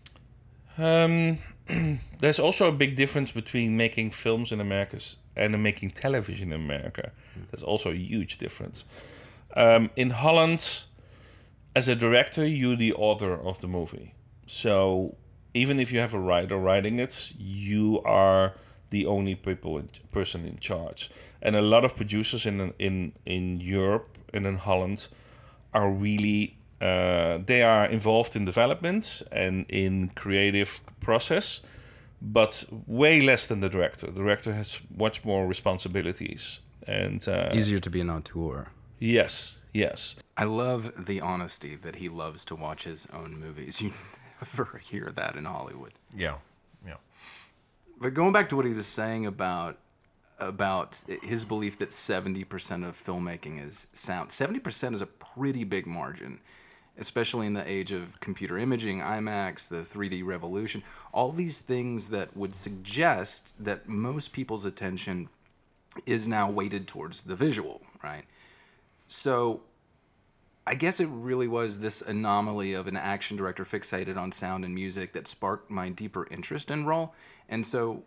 Um, 0.77 1.39
there's 2.19 2.41
also 2.41 2.69
a 2.69 2.73
big 2.73 2.97
difference 2.97 3.31
between 3.33 3.77
making 3.77 4.11
films 4.11 4.53
in 4.53 4.61
America 4.61 4.99
and 5.37 5.63
making 5.63 5.91
television 5.93 6.53
in 6.53 6.61
America. 6.61 7.13
There's 7.51 7.63
also 7.63 7.91
a 7.91 7.97
huge 7.97 8.39
difference. 8.39 8.85
Um, 9.57 9.91
in 9.97 10.11
Holland, 10.11 10.85
as 11.79 11.89
a 11.89 11.95
director, 11.95 12.45
you're 12.45 12.81
the 12.89 12.95
author 12.95 13.35
of 13.51 13.61
the 13.61 13.69
movie. 13.69 14.09
So 14.47 15.15
even 15.55 15.79
if 15.79 15.89
you 15.93 16.01
have 16.01 16.15
a 16.21 16.23
writer 16.29 16.57
writing 16.67 16.99
it, 16.99 17.33
you 17.39 18.03
are 18.05 18.55
the 18.91 19.07
only 19.07 19.35
people 19.35 19.73
in, 19.79 19.89
person 20.11 20.41
in 20.45 20.59
charge. 20.59 21.11
And 21.41 21.55
a 21.55 21.63
lot 21.75 21.85
of 21.85 21.91
producers 22.01 22.47
in 22.47 22.57
in 22.79 23.13
in 23.25 23.45
Europe 23.77 24.09
and 24.35 24.47
in 24.47 24.57
Holland 24.69 25.01
are 25.73 25.91
really 26.07 26.57
uh, 26.81 27.39
they 27.51 27.63
are 27.63 27.87
involved 27.99 28.33
in 28.39 28.45
development 28.45 29.23
and 29.31 29.55
in 29.69 29.93
creative 30.23 30.71
process, 31.01 31.61
but 32.21 32.65
way 32.87 33.15
less 33.21 33.47
than 33.47 33.61
the 33.61 33.69
director. 33.69 34.07
The 34.07 34.23
director 34.25 34.53
has 34.53 34.81
much 35.05 35.25
more 35.25 35.49
responsibilities 35.49 36.61
and 36.87 37.21
uh, 37.29 37.59
Easier 37.59 37.81
to 37.81 37.91
be 37.91 38.01
an 38.01 38.11
auteur. 38.11 38.67
Yes, 38.99 39.57
yes. 39.73 40.17
I 40.37 40.45
love 40.45 41.07
the 41.07 41.21
honesty 41.21 41.77
that 41.77 41.97
he 41.97 42.09
loves 42.09 42.45
to 42.47 42.55
watch 42.55 42.85
his 42.85 43.07
own 43.13 43.39
movies. 43.39 43.83
You 44.41 44.47
never 44.57 44.79
hear 44.79 45.13
that 45.17 45.35
in 45.35 45.45
Hollywood. 45.45 45.95
Yeah. 46.17 46.37
Yeah. 46.87 46.95
But 48.01 48.15
going 48.15 48.33
back 48.33 48.49
to 48.51 48.57
what 48.57 48.67
he 48.67 48.73
was 48.73 48.87
saying 48.87 49.27
about 49.27 49.79
about 50.39 51.03
his 51.23 51.45
belief 51.45 51.79
that 51.79 51.91
70% 51.91 52.87
of 52.87 53.03
filmmaking 53.05 53.67
is 53.67 53.89
sound. 53.93 54.31
70% 54.31 54.95
is 54.95 55.01
a 55.01 55.07
pretty 55.07 55.65
big 55.65 55.87
margin, 55.87 56.41
especially 56.99 57.47
in 57.47 57.55
the 57.55 57.69
age 57.69 57.91
of 57.91 58.19
computer 58.21 58.59
imaging, 58.59 59.01
IMAX, 59.01 59.69
the 59.69 59.83
3D 59.83 60.25
revolution, 60.25 60.83
all 61.13 61.33
these 61.33 61.61
things 61.61 62.09
that 62.09 62.35
would 62.37 62.55
suggest 62.55 63.55
that 63.59 63.89
most 63.89 64.33
people's 64.33 64.65
attention 64.65 65.29
is 66.07 66.29
now 66.29 66.49
weighted 66.51 66.87
towards 66.87 67.25
the 67.25 67.35
visual, 67.35 67.81
right? 68.03 68.25
So 69.09 69.63
I 70.67 70.75
guess 70.75 71.01
it 71.01 71.09
really 71.11 71.49
was 71.49 71.81
this 71.81 72.03
anomaly 72.03 72.75
of 72.75 72.87
an 72.87 72.97
action 72.97 73.37
director 73.37 73.65
fixated 73.65 74.17
on 74.17 74.31
sound 74.31 74.65
and 74.65 74.75
music 74.75 75.13
that 75.15 75.27
sparked 75.27 75.71
my 75.71 75.89
deeper 75.89 76.29
interest 76.31 76.71
in 76.71 76.85
Roel. 76.85 77.15
And 77.49 77.67
so 77.67 78.03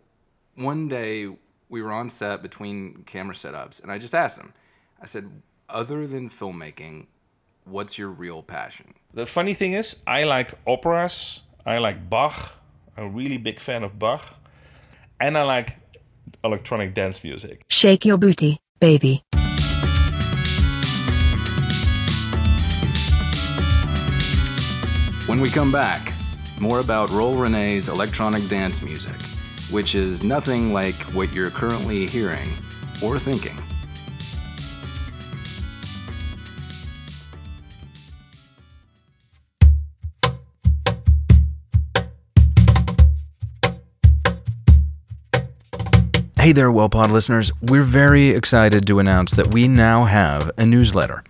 one 0.54 0.88
day 0.88 1.28
we 1.68 1.82
were 1.82 1.92
on 1.92 2.08
set 2.08 2.42
between 2.42 3.02
camera 3.04 3.34
setups, 3.34 3.82
and 3.82 3.90
I 3.90 3.98
just 3.98 4.14
asked 4.14 4.36
him, 4.36 4.52
I 5.00 5.06
said, 5.06 5.28
other 5.68 6.06
than 6.06 6.28
filmmaking, 6.28 7.06
what's 7.64 7.98
your 7.98 8.08
real 8.10 8.42
passion? 8.42 8.94
The 9.14 9.26
funny 9.26 9.54
thing 9.54 9.72
is, 9.72 10.02
I 10.06 10.24
like 10.24 10.54
operas. 10.66 11.40
I 11.66 11.78
like 11.78 12.08
Bach. 12.08 12.52
I'm 12.96 13.04
a 13.04 13.08
really 13.08 13.38
big 13.38 13.58
fan 13.58 13.82
of 13.82 13.98
Bach, 13.98 14.34
and 15.18 15.36
I 15.36 15.42
like 15.42 15.78
electronic 16.44 16.94
dance 16.94 17.24
music. 17.24 17.64
Shake 17.70 18.04
your 18.04 18.18
booty, 18.18 18.60
baby. 18.78 19.24
When 25.32 25.40
we 25.40 25.48
come 25.48 25.72
back, 25.72 26.12
more 26.60 26.80
about 26.80 27.08
Roel 27.08 27.34
Reiné's 27.36 27.88
electronic 27.88 28.46
dance 28.48 28.82
music, 28.82 29.18
which 29.70 29.94
is 29.94 30.22
nothing 30.22 30.74
like 30.74 30.94
what 31.14 31.32
you're 31.32 31.48
currently 31.48 32.06
hearing 32.06 32.52
or 33.02 33.18
thinking. 33.18 33.56
Hey 46.36 46.52
there, 46.52 46.70
WellPod 46.70 47.10
listeners. 47.10 47.50
We're 47.62 47.84
very 47.84 48.28
excited 48.28 48.86
to 48.86 48.98
announce 48.98 49.30
that 49.30 49.54
we 49.54 49.66
now 49.66 50.04
have 50.04 50.50
a 50.58 50.66
newsletter. 50.66 51.24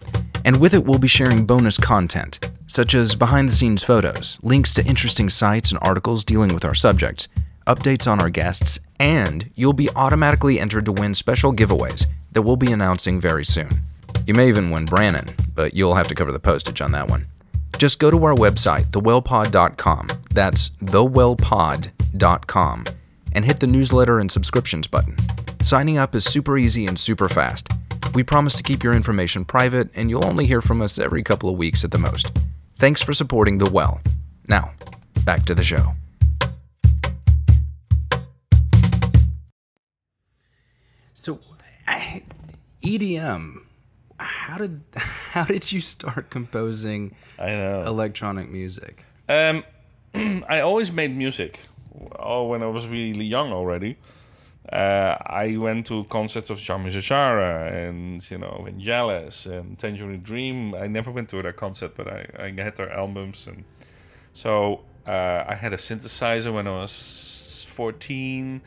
And 0.45 0.61
with 0.61 0.75
it, 0.75 0.85
we'll 0.85 0.99
be 0.99 1.09
sharing 1.09 1.47
bonus 1.47 1.77
content, 1.77 2.51
such 2.67 2.95
as 2.95 3.15
behind 3.15 3.49
the 3.49 3.55
scenes 3.55 3.83
photos, 3.83 4.39
links 4.43 4.75
to 4.75 4.85
interesting 4.85 5.31
sites 5.31 5.71
and 5.71 5.79
articles 5.83 6.25
dealing 6.25 6.55
with 6.55 6.65
our 6.65 6.75
subjects, 6.75 7.29
updates 7.67 8.11
on 8.11 8.21
our 8.21 8.31
guests, 8.31 8.79
and 8.99 9.51
you'll 9.55 9.73
be 9.73 9.91
automatically 9.97 10.59
entered 10.59 10.85
to 10.87 10.93
win 10.93 11.15
special 11.15 11.53
giveaways 11.53 12.07
that 12.33 12.43
we'll 12.43 12.57
be 12.57 12.73
announcing 12.73 13.21
very 13.21 13.45
soon. 13.45 13.71
You 14.27 14.35
may 14.35 14.49
even 14.49 14.71
win 14.71 14.85
Brannon, 14.85 15.29
but 15.55 15.75
you'll 15.75 15.95
have 15.95 16.09
to 16.09 16.15
cover 16.15 16.33
the 16.33 16.39
postage 16.39 16.81
on 16.81 16.93
that 16.93 17.09
one. 17.09 17.27
Just 17.79 17.99
go 17.99 18.11
to 18.11 18.25
our 18.25 18.35
website, 18.35 18.87
thewellpod.com. 18.87 20.09
That's 20.31 20.71
thewellpod.com 20.71 22.85
and 23.35 23.45
hit 23.45 23.61
the 23.61 23.67
newsletter 23.67 24.21
and 24.21 24.31
subscriptions 24.31 24.87
button. 24.87 25.17
Signing 25.63 25.99
up 25.99 26.15
is 26.15 26.25
super 26.25 26.59
easy 26.59 26.87
and 26.87 26.99
super 26.99 27.29
fast. 27.29 27.69
We 28.15 28.23
promise 28.23 28.55
to 28.55 28.63
keep 28.63 28.83
your 28.83 28.93
information 28.95 29.45
private, 29.45 29.89
and 29.95 30.11
you'll 30.11 30.25
only 30.25 30.47
hear 30.47 30.61
from 30.61 30.83
us 30.83 30.99
every 30.99 31.23
couple 31.23 31.49
of 31.49 31.57
weeks 31.57 31.83
at 31.85 31.91
the 31.91 31.99
most. 31.99 32.31
Thanks 32.79 33.01
for 33.03 33.13
supporting 33.13 33.59
The 33.59 33.71
Well. 33.71 34.01
Now, 34.49 34.73
back 35.25 35.45
to 35.47 35.55
the 35.55 35.65
show. 35.65 35.95
So, 41.15 41.39
I- 41.87 42.23
EDM. 42.83 43.61
How 44.19 44.59
did 44.59 44.83
how 44.95 45.45
did 45.45 45.73
you 45.73 45.81
start 45.81 46.31
composing 46.31 47.15
I 47.39 47.47
know. 47.51 47.83
electronic 47.87 48.51
music? 48.51 49.05
Um, 49.29 49.65
I 50.15 50.61
always 50.61 50.93
made 50.93 51.17
music. 51.17 51.61
Oh, 52.19 52.47
when 52.47 52.63
I 52.63 52.67
was 52.67 52.87
really 52.87 53.25
young 53.25 53.53
already. 53.53 53.97
Uh, 54.71 55.17
I 55.27 55.57
went 55.57 55.87
to 55.87 56.05
concerts 56.05 56.49
of 56.49 56.59
Jean-Michel 56.59 57.41
and 57.41 58.31
you 58.31 58.39
know 58.39 58.65
Vangelis 58.65 59.47
and 59.47 59.79
Tangerine 59.79 60.23
Dream. 60.23 60.75
I 60.75 60.87
never 60.87 61.11
went 61.11 61.29
to 61.31 61.43
their 61.43 61.53
concert, 61.53 61.95
but 61.97 62.07
I, 62.09 62.27
I 62.39 62.63
had 62.63 62.77
their 62.77 62.93
albums 62.93 63.47
and 63.49 63.65
so 64.33 64.83
uh, 65.07 65.45
I 65.47 65.55
had 65.55 65.73
a 65.73 65.77
synthesizer 65.77 66.53
when 66.53 66.67
I 66.67 66.71
was 66.71 67.67
14. 67.71 68.61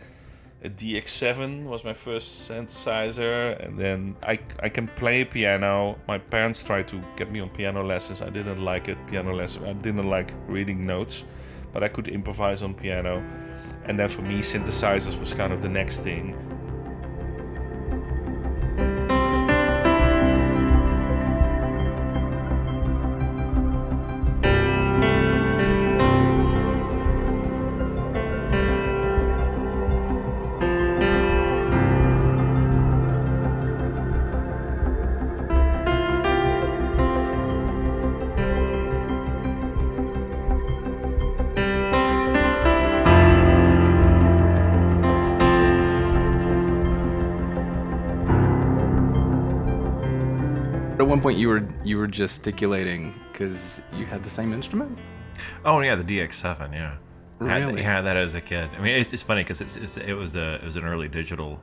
A 0.63 0.69
DX7 0.69 1.65
was 1.65 1.83
my 1.83 1.93
first 1.93 2.49
synthesizer, 2.49 3.63
and 3.63 3.77
then 3.77 4.15
I, 4.23 4.39
I 4.63 4.69
can 4.69 4.87
play 4.87 5.23
piano. 5.23 5.97
My 6.07 6.17
parents 6.17 6.63
tried 6.63 6.87
to 6.87 7.03
get 7.15 7.31
me 7.31 7.39
on 7.39 7.49
piano 7.49 7.83
lessons. 7.83 8.21
I 8.21 8.29
didn't 8.29 8.63
like 8.63 8.87
it. 8.87 8.97
Piano 9.05 9.33
lessons. 9.33 9.65
I 9.65 9.73
didn't 9.73 10.09
like 10.09 10.33
reading 10.47 10.85
notes, 10.85 11.23
but 11.71 11.83
I 11.83 11.87
could 11.87 12.07
improvise 12.07 12.63
on 12.63 12.73
piano. 12.73 13.23
And 13.85 13.99
then 13.99 14.09
for 14.09 14.21
me, 14.21 14.39
synthesizers 14.39 15.19
was 15.19 15.33
kind 15.33 15.53
of 15.53 15.61
the 15.61 15.69
next 15.69 15.99
thing. 15.99 16.54
Point, 51.25 51.37
you 51.37 51.47
were 51.47 51.67
you 51.83 51.97
were 51.97 52.07
gesticulating 52.07 53.13
because 53.31 53.81
you 53.93 54.05
had 54.05 54.23
the 54.23 54.29
same 54.29 54.53
instrument. 54.53 54.97
Oh 55.65 55.79
yeah, 55.79 55.95
the 55.95 56.03
DX7. 56.03 56.71
Yeah. 56.73 56.91
Had- 56.91 56.99
Really? 57.67 57.81
yeah, 57.81 57.99
that 58.01 58.15
as 58.15 58.33
a 58.35 58.39
kid. 58.41 58.69
I 58.77 58.81
mean, 58.81 58.95
it's, 58.95 59.11
it's 59.11 59.23
funny 59.23 59.41
because 59.43 59.59
it's, 59.59 59.75
it's 59.75 59.97
it 59.97 60.13
was 60.13 60.35
a 60.35 60.55
it 60.55 60.63
was 60.63 60.75
an 60.77 60.85
early 60.85 61.09
digital 61.09 61.59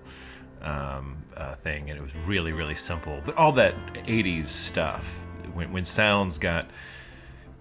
um, 0.60 1.16
uh, 1.36 1.54
thing, 1.54 1.88
and 1.88 1.98
it 1.98 2.02
was 2.02 2.14
really 2.26 2.52
really 2.52 2.74
simple. 2.74 3.22
But 3.24 3.36
all 3.36 3.52
that 3.52 3.74
'80s 4.06 4.48
stuff, 4.48 5.08
when 5.54 5.72
when 5.72 5.84
sounds 5.84 6.38
got 6.38 6.68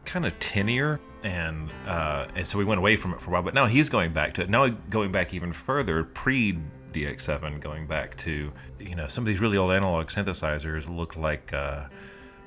kind 0.03 0.25
of 0.25 0.38
tinier, 0.39 1.00
and 1.24 1.70
uh, 1.88 2.27
and 2.36 2.46
so 2.46 2.58
we 2.58 2.65
went 2.65 2.79
away 2.79 2.98
from 2.98 3.13
it 3.13 3.22
for 3.22 3.29
a 3.29 3.34
while. 3.34 3.43
But 3.43 3.53
now 3.53 3.67
he's 3.67 3.89
going 3.89 4.12
back 4.12 4.34
to 4.34 4.41
it. 4.41 4.50
Now 4.50 4.67
going 4.67 5.12
back 5.13 5.34
even 5.34 5.53
further, 5.53 6.03
pre 6.03 6.58
DX7, 6.94 7.60
going 7.60 7.88
back 7.88 8.16
to 8.18 8.52
you 8.80 8.96
know 8.96 9.08
some 9.08 9.24
of 9.24 9.28
these 9.28 9.40
really 9.40 9.58
old 9.58 9.72
analog 9.72 10.08
synthesizers 10.08 10.94
look 10.94 11.16
like. 11.16 11.54
Uh, 11.54 11.86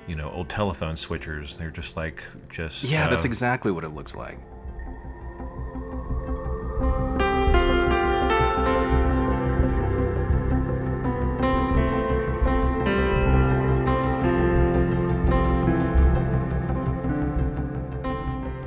you 0.07 0.13
know, 0.13 0.29
old 0.29 0.47
telephone 0.49 0.93
switchers. 0.93 1.57
They're 1.57 1.71
just 1.71 1.97
like 1.97 2.23
just 2.47 2.83
Yeah, 2.83 3.09
that's 3.09 3.25
uh, 3.25 3.27
exactly 3.27 3.71
what 3.71 3.83
it 3.83 3.89
looks 3.89 4.13
like. 4.13 4.37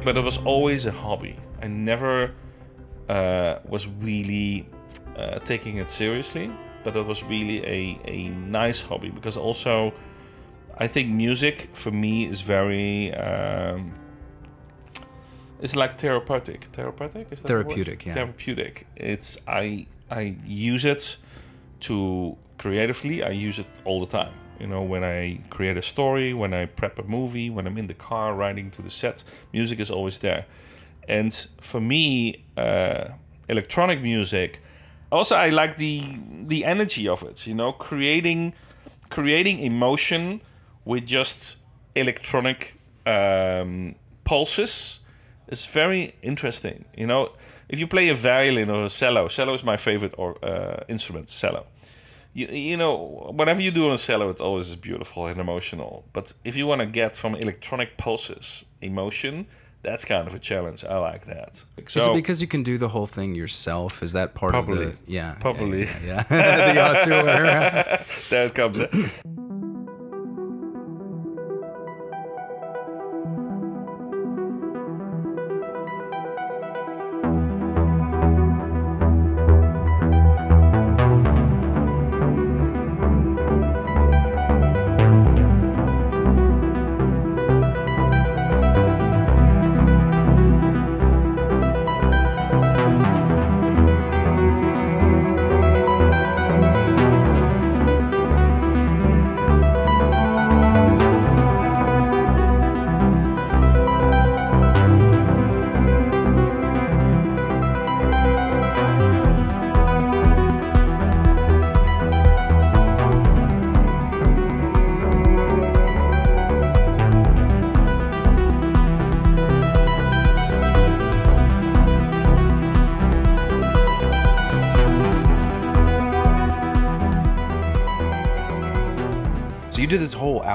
but 0.08 0.16
it 0.16 0.22
was 0.22 0.38
always 0.38 0.86
a 0.86 0.90
hobby. 0.90 1.36
I 1.60 1.66
never 1.66 2.32
uh, 3.10 3.58
was 3.68 3.86
really 3.86 4.66
uh, 5.18 5.38
taking 5.40 5.78
it 5.78 5.90
seriously, 5.90 6.50
but 6.84 6.96
it 6.96 7.04
was 7.04 7.22
really 7.24 7.64
a, 7.66 8.00
a 8.04 8.28
nice 8.28 8.80
hobby 8.80 9.10
because 9.10 9.36
also 9.36 9.92
I 10.78 10.86
think 10.86 11.08
music 11.08 11.68
for 11.74 11.90
me 11.90 12.26
is 12.26 12.40
very. 12.40 13.12
Um, 13.14 13.92
it's 15.60 15.74
like 15.74 15.98
therapeutic. 15.98 16.64
Therapeutic 16.72 17.32
is 17.32 17.40
that? 17.40 17.48
Therapeutic, 17.48 18.06
yeah. 18.06 18.14
Therapeutic. 18.14 18.86
It's 18.94 19.38
I 19.48 19.86
I 20.10 20.36
use 20.46 20.84
it 20.84 21.16
to 21.80 22.36
creatively. 22.58 23.24
I 23.24 23.30
use 23.30 23.58
it 23.58 23.66
all 23.84 24.00
the 24.00 24.06
time. 24.06 24.32
You 24.60 24.68
know, 24.68 24.82
when 24.82 25.02
I 25.02 25.40
create 25.50 25.76
a 25.76 25.82
story, 25.82 26.32
when 26.32 26.52
I 26.54 26.66
prep 26.66 26.98
a 26.98 27.04
movie, 27.04 27.50
when 27.50 27.66
I'm 27.66 27.78
in 27.78 27.86
the 27.86 27.94
car 27.94 28.34
riding 28.34 28.70
to 28.72 28.82
the 28.82 28.90
set, 28.90 29.24
music 29.52 29.80
is 29.80 29.90
always 29.90 30.18
there. 30.18 30.46
And 31.08 31.32
for 31.60 31.80
me, 31.80 32.44
uh, 32.56 33.08
electronic 33.48 34.00
music. 34.00 34.60
Also, 35.10 35.36
I 35.36 35.48
like 35.48 35.78
the 35.78 36.02
the 36.46 36.64
energy 36.64 37.08
of 37.08 37.22
it. 37.22 37.46
You 37.46 37.54
know, 37.54 37.72
creating 37.72 38.52
creating 39.10 39.58
emotion 39.60 40.42
with 40.84 41.06
just 41.06 41.56
electronic 41.94 42.74
um, 43.06 43.94
pulses 44.24 45.00
is 45.48 45.64
very 45.66 46.14
interesting. 46.22 46.84
You 46.96 47.06
know, 47.06 47.32
if 47.68 47.78
you 47.78 47.86
play 47.86 48.08
a 48.08 48.14
violin 48.14 48.70
or 48.70 48.84
a 48.84 48.88
cello, 48.88 49.28
cello 49.28 49.54
is 49.54 49.64
my 49.64 49.76
favorite 49.76 50.14
or 50.18 50.42
uh, 50.44 50.84
instrument, 50.88 51.28
cello. 51.28 51.66
You, 52.34 52.46
you 52.48 52.76
know, 52.76 52.94
whatever 53.32 53.60
you 53.62 53.70
do 53.70 53.88
on 53.88 53.94
a 53.94 53.98
cello, 53.98 54.28
it's 54.28 54.40
always 54.40 54.76
beautiful 54.76 55.26
and 55.26 55.40
emotional. 55.40 56.04
But 56.12 56.34
if 56.44 56.56
you 56.56 56.66
want 56.66 56.80
to 56.80 56.86
get 56.86 57.16
from 57.16 57.34
electronic 57.34 57.96
pulses 57.96 58.64
emotion, 58.82 59.46
that's 59.82 60.04
kind 60.04 60.26
of 60.26 60.34
a 60.34 60.38
challenge. 60.38 60.84
I 60.84 60.98
like 60.98 61.26
that. 61.26 61.64
Is 61.76 61.96
it 61.96 62.14
because 62.14 62.40
you 62.40 62.48
can 62.48 62.62
do 62.62 62.78
the 62.78 62.88
whole 62.88 63.06
thing 63.06 63.34
yourself? 63.34 64.02
Is 64.02 64.12
that 64.12 64.34
part 64.34 64.52
Probably. 64.52 64.84
of 64.84 64.90
the 64.92 65.12
yeah? 65.12 65.36
Probably. 65.40 65.84
Yeah. 66.04 66.24
yeah, 66.30 66.72
yeah. 66.72 66.72
the 66.72 66.80
auteur. 66.80 68.04
there 68.30 68.46
it 68.46 68.54
comes. 68.54 68.80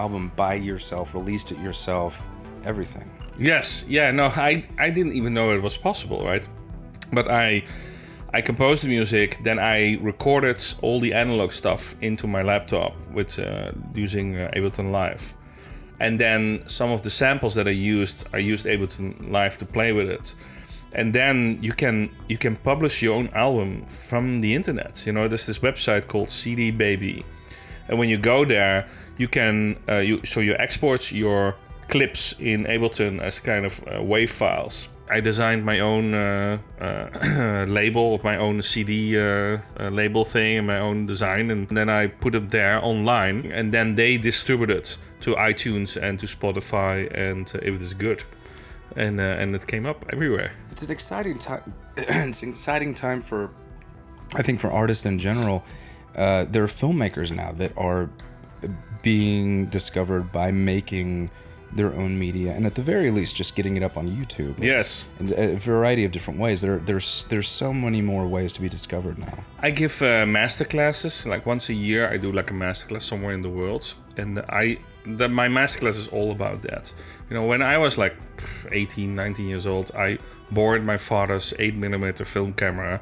album 0.03 0.31
by 0.35 0.53
yourself, 0.55 1.13
released 1.13 1.51
it 1.53 1.59
yourself, 1.59 2.11
everything. 2.65 3.07
Yes, 3.37 3.85
yeah, 3.87 4.11
no, 4.11 4.25
I 4.49 4.51
I 4.85 4.89
didn't 4.97 5.15
even 5.19 5.33
know 5.33 5.55
it 5.57 5.61
was 5.61 5.77
possible, 5.77 6.19
right? 6.31 6.45
But 7.11 7.25
I 7.31 7.63
I 8.37 8.41
composed 8.41 8.83
the 8.83 8.89
music, 8.97 9.37
then 9.43 9.59
I 9.59 9.97
recorded 10.01 10.59
all 10.81 10.99
the 10.99 11.13
analog 11.13 11.51
stuff 11.51 11.95
into 12.01 12.27
my 12.27 12.41
laptop 12.43 12.91
with 13.17 13.39
uh, 13.39 13.71
using 14.05 14.27
uh, 14.35 14.51
Ableton 14.55 14.91
Live, 14.91 15.23
and 15.99 16.19
then 16.19 16.63
some 16.67 16.91
of 16.95 17.01
the 17.01 17.09
samples 17.09 17.53
that 17.55 17.67
I 17.67 17.75
used, 17.95 18.25
I 18.33 18.39
used 18.53 18.65
Ableton 18.65 19.29
Live 19.29 19.57
to 19.57 19.65
play 19.65 19.93
with 19.93 20.09
it, 20.09 20.35
and 20.93 21.13
then 21.13 21.59
you 21.61 21.73
can 21.73 22.09
you 22.27 22.37
can 22.37 22.55
publish 22.55 23.03
your 23.03 23.15
own 23.19 23.29
album 23.33 23.85
from 23.87 24.41
the 24.41 24.53
internet. 24.53 25.05
You 25.07 25.13
know, 25.13 25.27
there's 25.27 25.47
this 25.47 25.59
website 25.59 26.07
called 26.07 26.29
CD 26.29 26.71
Baby, 26.71 27.25
and 27.87 27.97
when 27.99 28.09
you 28.09 28.17
go 28.17 28.45
there, 28.45 28.85
you 29.17 29.27
can 29.27 29.77
uh, 29.89 29.97
you 29.97 30.21
so 30.25 30.39
you 30.39 30.55
export 30.55 31.11
your 31.11 31.55
clips 31.89 32.35
in 32.39 32.65
Ableton 32.65 33.21
as 33.21 33.39
kind 33.39 33.65
of 33.65 33.79
uh, 33.87 33.99
WAV 33.99 34.29
files. 34.29 34.89
I 35.09 35.19
designed 35.19 35.65
my 35.65 35.79
own 35.79 36.13
uh, 36.13 36.57
uh, 36.81 37.65
label 37.67 38.15
of 38.15 38.23
my 38.23 38.37
own 38.37 38.61
CD 38.61 39.19
uh, 39.19 39.59
uh, 39.79 39.89
label 39.89 40.25
thing 40.25 40.57
and 40.57 40.67
my 40.67 40.79
own 40.79 41.05
design, 41.05 41.51
and 41.51 41.67
then 41.67 41.89
I 41.89 42.07
put 42.07 42.35
it 42.35 42.49
there 42.49 42.83
online, 42.83 43.51
and 43.51 43.71
then 43.73 43.95
they 43.95 44.17
distribute 44.17 44.71
it 44.71 44.97
to 45.21 45.35
iTunes 45.35 46.01
and 46.01 46.19
to 46.19 46.25
Spotify, 46.25 47.11
and 47.13 47.47
if 47.61 47.75
it 47.75 47.81
is 47.81 47.93
good, 47.93 48.23
and 48.95 49.19
and 49.19 49.55
it 49.55 49.67
came 49.67 49.85
up 49.85 50.05
everywhere. 50.11 50.51
It's 50.71 50.83
an 50.83 50.91
exciting 50.91 51.37
time. 51.37 51.73
it's 51.97 52.41
an 52.41 52.49
exciting 52.49 52.95
time 52.95 53.21
for, 53.21 53.51
I 54.33 54.41
think, 54.41 54.59
for 54.61 54.71
artists 54.71 55.05
in 55.05 55.19
general. 55.19 55.63
There 56.15 56.63
are 56.63 56.73
filmmakers 56.81 57.29
now 57.29 57.51
that 57.51 57.77
are 57.77 58.09
being 59.03 59.67
discovered 59.67 60.31
by 60.31 60.51
making 60.51 61.29
their 61.75 61.93
own 61.93 62.17
media, 62.17 62.51
and 62.51 62.65
at 62.65 62.75
the 62.75 62.81
very 62.81 63.09
least, 63.11 63.35
just 63.35 63.55
getting 63.55 63.77
it 63.77 63.83
up 63.83 63.97
on 63.97 64.07
YouTube. 64.07 64.55
Yes, 64.59 65.05
in 65.19 65.33
a 65.33 65.55
variety 65.55 66.05
of 66.05 66.11
different 66.11 66.39
ways. 66.39 66.61
There, 66.61 66.77
there's, 66.77 67.25
there's 67.29 67.47
so 67.47 67.73
many 67.73 68.01
more 68.01 68.27
ways 68.27 68.53
to 68.53 68.61
be 68.61 68.69
discovered 68.69 69.17
now. 69.17 69.37
I 69.59 69.71
give 69.71 70.01
uh, 70.01 70.25
master 70.25 70.65
classes 70.65 71.25
like 71.25 71.45
once 71.45 71.69
a 71.69 71.73
year. 71.73 72.09
I 72.09 72.17
do 72.17 72.31
like 72.31 72.51
a 72.51 72.53
master 72.53 72.87
class 72.87 73.05
somewhere 73.05 73.33
in 73.33 73.41
the 73.41 73.49
world, 73.49 73.93
and 74.17 74.39
I 74.49 74.77
the, 75.05 75.27
my 75.27 75.47
master 75.47 75.79
class 75.79 75.95
is 75.95 76.07
all 76.07 76.31
about 76.31 76.61
that. 76.63 76.93
You 77.29 77.35
know, 77.35 77.45
when 77.45 77.61
I 77.61 77.77
was 77.77 77.97
like 77.97 78.15
18, 78.71 79.15
19 79.15 79.47
years 79.47 79.67
old, 79.67 79.91
I 79.95 80.19
borrowed 80.51 80.83
my 80.83 80.97
father's 80.97 81.53
8 81.59 81.75
millimeter 81.75 82.25
film 82.25 82.53
camera. 82.53 83.01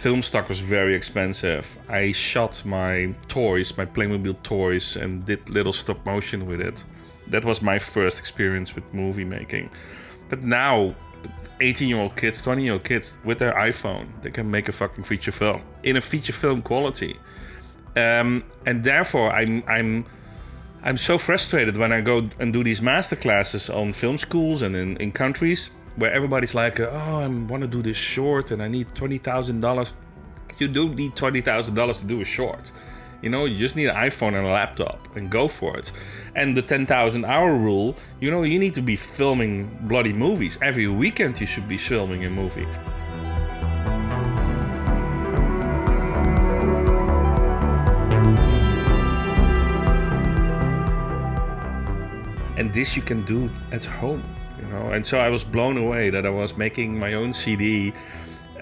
Film 0.00 0.22
stock 0.22 0.48
was 0.48 0.60
very 0.60 0.94
expensive. 0.94 1.78
I 1.90 2.12
shot 2.12 2.64
my 2.64 3.14
toys, 3.28 3.76
my 3.76 3.84
Playmobil 3.84 4.42
toys, 4.42 4.96
and 4.96 5.26
did 5.26 5.50
little 5.50 5.74
stop 5.74 6.06
motion 6.06 6.46
with 6.46 6.62
it. 6.62 6.82
That 7.26 7.44
was 7.44 7.60
my 7.60 7.78
first 7.78 8.18
experience 8.18 8.74
with 8.74 8.82
movie 8.94 9.26
making. 9.26 9.68
But 10.30 10.42
now 10.42 10.94
18 11.60 11.86
year 11.86 11.98
old 11.98 12.16
kids, 12.16 12.40
20 12.40 12.64
year 12.64 12.72
old 12.72 12.84
kids 12.84 13.18
with 13.24 13.38
their 13.38 13.52
iPhone, 13.52 14.06
they 14.22 14.30
can 14.30 14.50
make 14.50 14.70
a 14.70 14.72
fucking 14.72 15.04
feature 15.04 15.32
film 15.32 15.60
in 15.82 15.98
a 15.98 16.00
feature 16.00 16.32
film 16.32 16.62
quality. 16.62 17.18
Um, 17.94 18.42
and 18.64 18.82
therefore, 18.82 19.30
I'm, 19.30 19.62
I'm, 19.68 20.06
I'm 20.82 20.96
so 20.96 21.18
frustrated 21.18 21.76
when 21.76 21.92
I 21.92 22.00
go 22.00 22.26
and 22.38 22.54
do 22.54 22.64
these 22.64 22.80
master 22.80 23.16
classes 23.16 23.68
on 23.68 23.92
film 23.92 24.16
schools 24.16 24.62
and 24.62 24.74
in, 24.74 24.96
in 24.96 25.12
countries 25.12 25.68
where 25.96 26.12
everybody's 26.12 26.54
like, 26.54 26.80
oh, 26.80 26.88
I 26.88 27.26
want 27.26 27.62
to 27.62 27.68
do 27.68 27.82
this 27.82 27.96
short 27.96 28.50
and 28.50 28.62
I 28.62 28.68
need 28.68 28.88
$20,000. 28.88 29.92
You 30.58 30.68
don't 30.68 30.94
need 30.94 31.12
$20,000 31.14 32.00
to 32.00 32.06
do 32.06 32.20
a 32.20 32.24
short. 32.24 32.72
You 33.22 33.28
know, 33.28 33.44
you 33.44 33.56
just 33.56 33.76
need 33.76 33.86
an 33.86 33.96
iPhone 33.96 34.34
and 34.34 34.46
a 34.46 34.50
laptop 34.50 35.14
and 35.14 35.30
go 35.30 35.46
for 35.46 35.76
it. 35.76 35.92
And 36.36 36.56
the 36.56 36.62
10,000 36.62 37.24
hour 37.24 37.54
rule, 37.54 37.94
you 38.18 38.30
know, 38.30 38.44
you 38.44 38.58
need 38.58 38.74
to 38.74 38.82
be 38.82 38.96
filming 38.96 39.66
bloody 39.82 40.12
movies. 40.12 40.58
Every 40.62 40.88
weekend 40.88 41.38
you 41.40 41.46
should 41.46 41.68
be 41.68 41.76
filming 41.76 42.24
a 42.24 42.30
movie. 42.30 42.66
This 52.80 52.96
you 52.96 53.02
can 53.02 53.22
do 53.26 53.50
at 53.72 53.84
home. 53.84 54.24
you 54.58 54.66
know. 54.72 54.84
And 54.94 55.02
so 55.10 55.14
I 55.26 55.28
was 55.36 55.44
blown 55.56 55.76
away 55.76 56.04
that 56.10 56.24
I 56.24 56.30
was 56.42 56.50
making 56.56 56.98
my 56.98 57.12
own 57.20 57.30
CD 57.40 57.92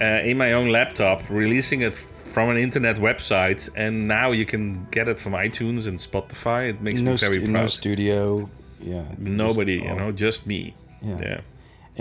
uh, 0.00 0.30
in 0.30 0.36
my 0.44 0.50
own 0.58 0.68
laptop, 0.78 1.18
releasing 1.30 1.80
it 1.88 1.94
from 2.34 2.50
an 2.50 2.58
internet 2.68 2.96
website, 2.96 3.62
and 3.76 3.94
now 4.08 4.28
you 4.32 4.46
can 4.52 4.86
get 4.90 5.08
it 5.08 5.18
from 5.22 5.32
iTunes 5.46 5.82
and 5.88 5.96
Spotify. 6.08 6.60
It 6.72 6.80
makes 6.80 7.00
no, 7.00 7.12
me 7.12 7.16
very 7.16 7.34
stu- 7.34 7.52
proud. 7.52 7.60
no 7.60 7.66
studio. 7.66 8.50
Yeah. 8.80 9.04
Nobody, 9.18 9.76
you 9.88 9.94
know, 10.00 10.10
just 10.26 10.46
me. 10.46 10.74
Yeah. 11.02 11.18
yeah. 11.28 11.40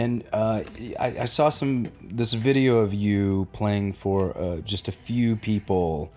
And 0.03 0.23
uh, 0.33 0.61
I, 0.99 1.07
I 1.25 1.27
saw 1.37 1.49
some 1.49 1.73
this 2.19 2.33
video 2.33 2.73
of 2.85 2.93
you 2.93 3.47
playing 3.59 3.93
for 3.93 4.19
uh, 4.37 4.57
just 4.73 4.87
a 4.87 4.95
few 5.07 5.35
people 5.35 6.11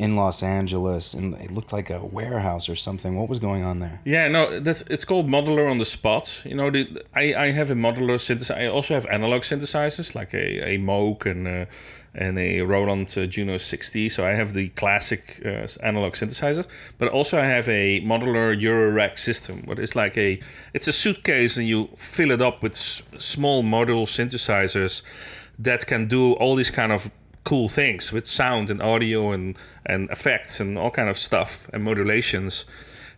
in 0.00 0.16
Los 0.16 0.42
Angeles, 0.42 1.12
and 1.12 1.34
it 1.34 1.50
looked 1.50 1.74
like 1.74 1.90
a 1.90 2.02
warehouse 2.02 2.70
or 2.70 2.74
something. 2.74 3.18
What 3.18 3.28
was 3.28 3.38
going 3.38 3.64
on 3.64 3.76
there? 3.78 4.00
Yeah, 4.06 4.28
no, 4.28 4.58
that's 4.58 4.80
it's 4.82 5.04
called 5.04 5.28
modular 5.28 5.70
on 5.70 5.76
the 5.76 5.84
spot. 5.84 6.42
You 6.46 6.54
know, 6.54 6.70
the, 6.70 7.04
I, 7.14 7.34
I 7.34 7.50
have 7.52 7.70
a 7.70 7.74
modular 7.74 8.16
synthesizer. 8.16 8.56
I 8.56 8.66
also 8.68 8.94
have 8.94 9.04
analog 9.06 9.42
synthesizers 9.42 10.14
like 10.14 10.32
a, 10.32 10.74
a 10.74 10.78
Moog 10.78 11.26
and 11.26 11.46
uh, 11.46 11.66
and 12.14 12.38
a 12.38 12.62
Roland 12.62 13.14
uh, 13.18 13.26
Juno 13.26 13.58
60. 13.58 14.08
So 14.08 14.26
I 14.26 14.30
have 14.30 14.54
the 14.54 14.70
classic 14.70 15.42
uh, 15.44 15.66
analog 15.82 16.14
synthesizers, 16.14 16.66
but 16.96 17.08
also 17.08 17.38
I 17.38 17.44
have 17.44 17.68
a 17.68 18.00
modular 18.00 18.58
Eurorack 18.58 19.18
system. 19.18 19.62
What 19.66 19.78
is 19.78 19.94
like 19.94 20.16
a 20.16 20.40
it's 20.72 20.88
a 20.88 20.92
suitcase 20.92 21.58
and 21.58 21.68
you 21.68 21.90
fill 21.96 22.30
it 22.30 22.40
up 22.40 22.62
with 22.62 22.72
s- 22.72 23.02
small 23.18 23.62
module 23.62 24.06
synthesizers 24.06 25.02
that 25.58 25.86
can 25.86 26.08
do 26.08 26.32
all 26.32 26.56
these 26.56 26.70
kind 26.70 26.90
of 26.90 27.10
cool 27.44 27.68
things 27.68 28.12
with 28.12 28.26
sound 28.26 28.70
and 28.70 28.82
audio 28.82 29.32
and 29.32 29.56
and 29.86 30.08
effects 30.10 30.60
and 30.60 30.78
all 30.78 30.90
kind 30.90 31.08
of 31.08 31.16
stuff 31.16 31.68
and 31.72 31.82
modulations 31.82 32.64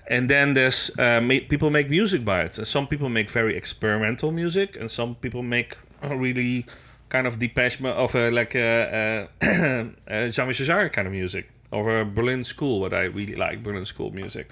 and 0.08 0.28
then 0.28 0.54
there's 0.54 0.90
uh, 0.98 1.20
ma- 1.20 1.44
people 1.48 1.70
make 1.70 1.90
music 1.90 2.24
by 2.24 2.42
it 2.42 2.56
and 2.58 2.66
some 2.66 2.87
people 2.87 3.08
make 3.08 3.30
very 3.30 3.56
experimental 3.56 4.30
music 4.30 4.76
and 4.76 4.90
some 4.90 5.14
people 5.16 5.42
make 5.42 5.76
really 6.02 6.64
kind 7.08 7.26
of 7.26 7.38
Depeche 7.38 7.80
of 7.85 8.14
a, 8.14 8.30
like 8.30 8.54
a, 8.54 9.28
a, 9.42 10.28
Jean-Michel 10.30 10.88
kind 10.88 11.06
of 11.06 11.12
music 11.12 11.50
or 11.70 12.04
Berlin 12.04 12.44
School 12.44 12.80
what 12.80 12.94
I 12.94 13.04
really 13.04 13.37
like 13.37 13.62
Berlin 13.62 13.87
School 13.87 14.11
music 14.12 14.50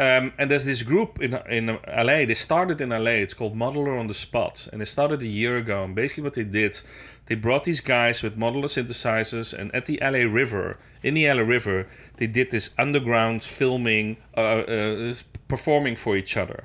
um, 0.00 0.32
and 0.38 0.50
there's 0.50 0.64
this 0.64 0.82
group 0.82 1.22
in 1.22 1.34
in 1.48 1.78
LA. 1.86 2.24
They 2.26 2.34
started 2.34 2.80
in 2.80 2.88
LA. 2.88 3.22
It's 3.22 3.34
called 3.34 3.54
Modular 3.54 3.98
on 4.00 4.08
the 4.08 4.14
Spot, 4.14 4.68
and 4.72 4.80
they 4.80 4.86
started 4.86 5.22
a 5.22 5.26
year 5.26 5.56
ago. 5.58 5.84
And 5.84 5.94
basically, 5.94 6.24
what 6.24 6.34
they 6.34 6.42
did, 6.42 6.80
they 7.26 7.34
brought 7.34 7.64
these 7.64 7.80
guys 7.80 8.22
with 8.22 8.38
modular 8.38 8.64
synthesizers, 8.64 9.52
and 9.58 9.74
at 9.74 9.86
the 9.86 9.98
LA 10.02 10.30
River, 10.30 10.78
in 11.02 11.14
the 11.14 11.26
LA 11.26 11.40
River, 11.40 11.86
they 12.16 12.26
did 12.26 12.50
this 12.50 12.70
underground 12.78 13.42
filming, 13.42 14.18
uh, 14.36 14.40
uh, 14.40 15.14
performing 15.48 15.96
for 15.96 16.16
each 16.16 16.36
other, 16.36 16.64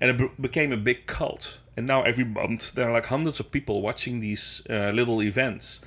and 0.00 0.10
it 0.10 0.18
be- 0.18 0.30
became 0.40 0.72
a 0.72 0.76
big 0.76 1.06
cult. 1.06 1.60
And 1.76 1.86
now 1.86 2.02
every 2.02 2.24
month 2.24 2.72
there 2.72 2.88
are 2.88 2.92
like 2.92 3.06
hundreds 3.06 3.40
of 3.40 3.50
people 3.50 3.82
watching 3.82 4.20
these 4.20 4.62
uh, 4.68 4.90
little 4.90 5.22
events. 5.22 5.80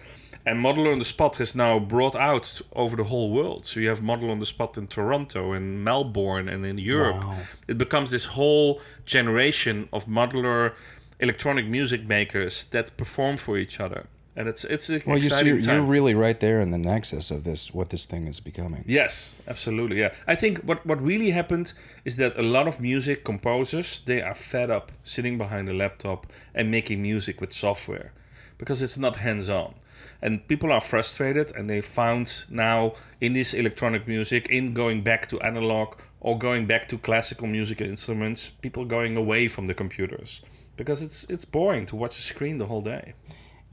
And 0.46 0.60
Modular 0.60 0.92
on 0.92 1.00
the 1.00 1.06
Spot 1.06 1.36
has 1.38 1.56
now 1.56 1.80
brought 1.80 2.16
out 2.16 2.62
over 2.74 2.98
the 2.98 3.06
whole 3.06 3.32
world. 3.32 3.66
So 3.66 3.80
you 3.80 3.88
have 3.88 4.02
Modular 4.02 4.32
on 4.32 4.40
the 4.40 4.46
Spot 4.46 4.78
in 4.78 4.88
Toronto, 4.88 5.54
and 5.54 5.84
Melbourne, 5.84 6.50
and 6.50 6.66
in 6.66 6.78
Europe. 6.78 7.16
Wow. 7.16 7.38
It 7.68 7.78
becomes 7.78 8.12
this 8.12 8.26
whole 8.26 8.82
generation 9.06 9.88
of 9.94 10.06
modular 10.06 10.74
electronic 11.20 11.66
music 11.66 12.06
makers 12.06 12.66
that 12.72 12.96
perform 12.98 13.38
for 13.38 13.58
each 13.58 13.80
other. 13.80 14.06
And 14.36 14.48
it's 14.48 14.64
it's 14.64 14.90
an 14.90 15.02
Well, 15.06 15.18
you 15.18 15.24
see, 15.24 15.28
exciting 15.28 15.60
you're, 15.62 15.76
you're 15.76 15.84
really 15.84 16.16
right 16.16 16.40
there 16.40 16.60
in 16.60 16.72
the 16.72 16.78
nexus 16.78 17.30
of 17.30 17.44
this, 17.44 17.72
what 17.74 17.90
this 17.90 18.08
thing 18.08 18.26
is 18.26 18.40
becoming. 18.40 18.84
Yes, 18.88 19.36
absolutely. 19.48 20.00
Yeah, 20.00 20.14
I 20.28 20.36
think 20.36 20.60
what 20.62 20.84
what 20.86 21.00
really 21.02 21.30
happened 21.30 21.74
is 22.04 22.16
that 22.16 22.38
a 22.38 22.42
lot 22.42 22.68
of 22.68 22.80
music 22.80 23.24
composers 23.24 24.02
they 24.06 24.22
are 24.22 24.34
fed 24.34 24.72
up 24.72 24.92
sitting 25.04 25.38
behind 25.38 25.70
a 25.70 25.74
laptop 25.74 26.26
and 26.56 26.72
making 26.72 27.02
music 27.02 27.42
with 27.42 27.54
software 27.54 28.12
because 28.58 28.82
it's 28.82 28.98
not 28.98 29.16
hands-on. 29.16 29.76
And 30.22 30.48
people 30.48 30.72
are 30.72 30.82
frustrated, 30.82 31.56
and 31.56 31.70
they 31.70 31.82
found 31.82 32.46
now 32.50 32.94
in 33.22 33.34
this 33.34 33.54
electronic 33.54 34.08
music, 34.08 34.50
in 34.50 34.74
going 34.74 35.04
back 35.04 35.28
to 35.30 35.40
analog 35.42 35.96
or 36.22 36.38
going 36.38 36.66
back 36.66 36.88
to 36.90 36.98
classical 36.98 37.48
music 37.48 37.82
instruments, 37.82 38.50
people 38.50 38.86
going 38.86 39.18
away 39.18 39.48
from 39.48 39.68
the 39.68 39.74
computers 39.74 40.42
because 40.76 41.04
it's 41.04 41.26
it's 41.30 41.46
boring 41.46 41.86
to 41.86 41.96
watch 41.96 42.18
a 42.18 42.22
screen 42.22 42.58
the 42.58 42.66
whole 42.66 42.82
day. 42.82 43.14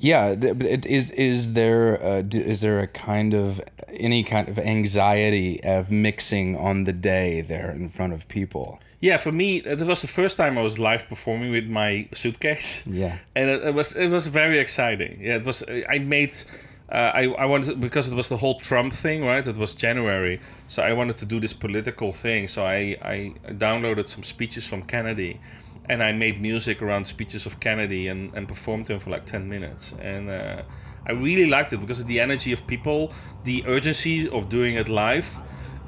Yeah, 0.01 0.35
th- 0.35 0.87
is 0.87 1.11
is 1.13 1.53
there 1.53 1.97
a, 1.97 2.25
is 2.33 2.63
there 2.63 2.81
a 2.81 2.87
kind 2.87 3.35
of 3.35 3.61
any 3.89 4.25
kind 4.25 4.49
of 4.49 4.59
anxiety 4.59 5.63
of 5.63 5.91
mixing 5.91 6.57
on 6.57 6.85
the 6.85 6.93
day 6.93 7.43
there 7.43 7.71
in 7.71 7.91
front 7.91 8.15
of 8.15 8.27
people? 8.29 8.81
Yeah, 9.01 9.17
for 9.19 9.33
me, 9.33 9.57
it 9.57 9.79
was 9.81 10.03
the 10.03 10.09
first 10.09 10.37
time 10.37 10.59
I 10.59 10.63
was 10.63 10.79
live 10.79 11.09
performing 11.09 11.53
with 11.53 11.67
my 11.67 12.09
suitcase. 12.13 12.83
Yeah. 12.87 13.19
and 13.37 13.51
it, 13.51 13.63
it 13.65 13.75
was 13.75 13.95
it 13.95 14.09
was 14.09 14.27
very 14.27 14.59
exciting. 14.59 15.19
Yeah, 15.21 15.37
it 15.37 15.45
was. 15.45 15.63
I 15.89 15.99
made. 15.99 16.35
Uh, 16.91 17.13
I 17.15 17.23
I 17.39 17.45
wanted 17.45 17.79
because 17.79 18.09
it 18.09 18.15
was 18.15 18.29
the 18.29 18.37
whole 18.37 18.59
Trump 18.59 18.93
thing, 18.93 19.25
right? 19.25 19.47
It 19.47 19.57
was 19.57 19.75
January, 19.75 20.41
so 20.67 20.83
I 20.83 20.93
wanted 20.93 21.17
to 21.19 21.27
do 21.27 21.41
this 21.41 21.53
political 21.53 22.13
thing. 22.13 22.49
So 22.49 22.65
I 22.65 22.97
I 23.03 23.35
downloaded 23.53 24.09
some 24.09 24.23
speeches 24.23 24.67
from 24.67 24.83
Kennedy, 24.83 25.39
and 25.91 26.03
I 26.03 26.13
made 26.13 26.41
music 26.41 26.81
around 26.83 27.05
speeches 27.07 27.47
of 27.47 27.59
Kennedy 27.61 28.09
and 28.09 28.35
and 28.37 28.47
performed 28.47 28.87
them 28.87 28.99
for 29.01 29.11
like 29.11 29.27
ten 29.27 29.49
minutes. 29.49 29.95
And 30.01 30.31
uh, 30.31 30.63
I 31.09 31.13
really 31.13 31.47
liked 31.47 31.73
it 31.73 31.81
because 31.81 32.01
of 32.01 32.07
the 32.07 32.21
energy 32.21 32.53
of 32.53 32.61
people, 32.67 33.13
the 33.45 33.65
urgency 33.67 34.29
of 34.31 34.49
doing 34.49 34.77
it 34.77 34.89
live 34.89 35.29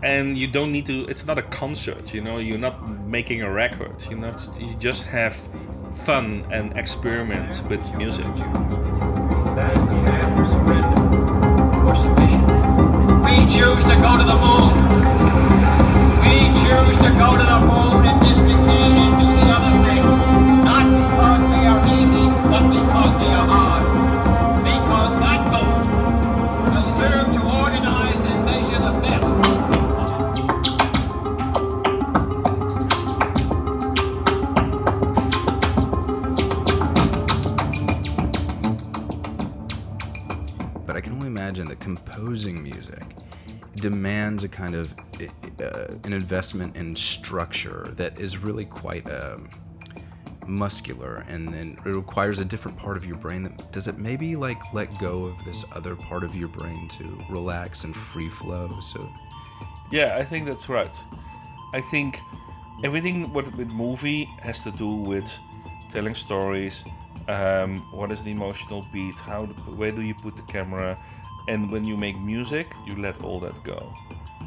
and 0.02 0.36
you 0.36 0.48
don't 0.48 0.72
need 0.72 0.84
to 0.84 1.04
it's 1.06 1.24
not 1.26 1.38
a 1.38 1.42
concert 1.42 2.12
you 2.12 2.20
know 2.20 2.38
you're 2.38 2.58
not 2.58 2.76
making 3.06 3.42
a 3.42 3.50
record 3.50 4.04
you 4.10 4.16
know 4.16 4.34
you 4.58 4.74
just 4.74 5.06
have 5.06 5.48
fun 5.92 6.44
and 6.50 6.76
experiment 6.76 7.62
with 7.68 7.94
music 7.94 8.26
We 13.22 13.38
choose 13.58 13.84
to 13.84 13.96
go 14.00 14.18
to 14.18 14.24
the 14.24 14.36
moon. 14.44 14.72
We 16.22 16.36
choose 16.62 16.96
to 17.04 17.10
go 17.18 17.36
to 17.36 17.44
the 17.44 17.60
moon 17.60 18.04
and 18.06 18.22
this 18.22 18.41
But 40.92 40.96
I 40.98 41.00
can 41.00 41.14
only 41.14 41.26
imagine 41.26 41.68
that 41.68 41.80
composing 41.80 42.62
music 42.62 43.02
demands 43.76 44.44
a 44.44 44.48
kind 44.48 44.74
of 44.74 44.94
uh, 45.62 45.94
an 46.04 46.12
investment 46.12 46.76
in 46.76 46.94
structure 46.94 47.88
that 47.96 48.20
is 48.20 48.36
really 48.36 48.66
quite 48.66 49.10
um, 49.10 49.48
muscular, 50.52 51.24
and 51.28 51.52
then 51.52 51.78
it 51.84 51.94
requires 51.94 52.40
a 52.40 52.44
different 52.44 52.78
part 52.78 52.96
of 52.96 53.04
your 53.04 53.16
brain. 53.16 53.42
That 53.42 53.72
does 53.72 53.88
it 53.88 53.98
maybe 53.98 54.36
like 54.36 54.60
let 54.72 54.98
go 54.98 55.24
of 55.24 55.44
this 55.44 55.64
other 55.72 55.96
part 55.96 56.24
of 56.24 56.34
your 56.34 56.48
brain 56.48 56.88
to 56.88 57.24
relax 57.30 57.84
and 57.84 57.94
free 57.94 58.28
flow. 58.28 58.78
So 58.80 59.08
yeah 59.92 60.16
i 60.16 60.24
think 60.24 60.46
that's 60.46 60.68
right 60.68 61.04
i 61.74 61.80
think 61.80 62.18
everything 62.82 63.32
with, 63.32 63.54
with 63.54 63.68
movie 63.68 64.24
has 64.40 64.58
to 64.60 64.70
do 64.72 64.88
with 64.88 65.38
telling 65.88 66.14
stories 66.14 66.82
um, 67.28 67.78
what 67.92 68.10
is 68.10 68.22
the 68.22 68.30
emotional 68.30 68.84
beat 68.92 69.18
how 69.18 69.44
where 69.76 69.92
do 69.92 70.00
you 70.00 70.14
put 70.14 70.34
the 70.34 70.42
camera 70.42 70.98
and 71.46 71.70
when 71.70 71.84
you 71.84 71.96
make 71.96 72.18
music 72.18 72.72
you 72.86 72.96
let 72.96 73.22
all 73.22 73.38
that 73.38 73.62
go 73.62 73.94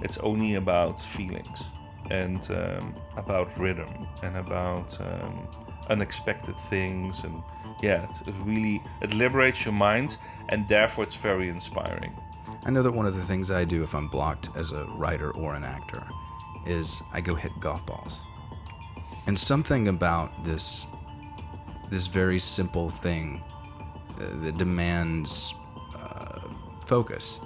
it's 0.02 0.18
only 0.18 0.56
about 0.56 1.00
feelings 1.00 1.66
and 2.10 2.50
um, 2.52 2.96
about 3.16 3.48
rhythm 3.58 4.08
and 4.24 4.36
about 4.38 5.00
um, 5.00 5.48
unexpected 5.90 6.58
things 6.60 7.24
and 7.24 7.42
yeah 7.82 8.04
it's 8.10 8.22
it 8.22 8.36
really 8.44 8.82
it 9.02 9.14
liberates 9.14 9.66
your 9.66 9.74
mind 9.74 10.18
and 10.50 10.68
therefore 10.68 11.04
it's 11.04 11.16
very 11.16 11.50
inspiring 11.50 12.16
I 12.66 12.72
know 12.72 12.82
that 12.82 12.92
one 12.92 13.06
of 13.06 13.16
the 13.16 13.24
things 13.24 13.52
I 13.52 13.64
do 13.64 13.84
if 13.84 13.94
I'm 13.94 14.08
blocked 14.08 14.50
as 14.56 14.72
a 14.72 14.86
writer 14.86 15.32
or 15.32 15.54
an 15.54 15.64
actor 15.64 16.04
is 16.66 17.04
I 17.14 17.22
go 17.22 17.36
hit 17.36 17.52
golf 17.60 17.86
balls. 17.86 18.20
And 19.28 19.38
something 19.38 19.88
about 19.88 20.44
this 20.44 20.88
this 21.92 22.08
very 22.08 22.40
simple 22.40 22.90
thing 22.90 23.44
uh, 24.20 24.42
that 24.42 24.58
demands 24.58 25.54
uh, 25.96 26.42
focus 26.86 27.40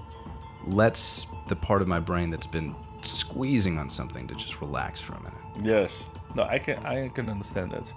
lets 0.65 1.28
the 1.49 1.56
part 1.56 1.82
of 1.82 1.89
my 1.89 1.99
brain 1.99 2.30
that's 2.30 2.47
been 2.47 2.73
squeezing 3.02 3.78
on 3.78 3.89
something 3.89 4.25
to 4.28 4.36
just 4.36 4.62
relax 4.62 5.02
for 5.02 5.13
a 5.13 5.21
minute. 5.21 5.39
Yes. 5.62 6.10
No, 6.36 6.43
I 6.43 6.60
can 6.60 6.78
I 6.86 7.10
can 7.10 7.30
understand 7.30 7.71
that. 7.71 7.91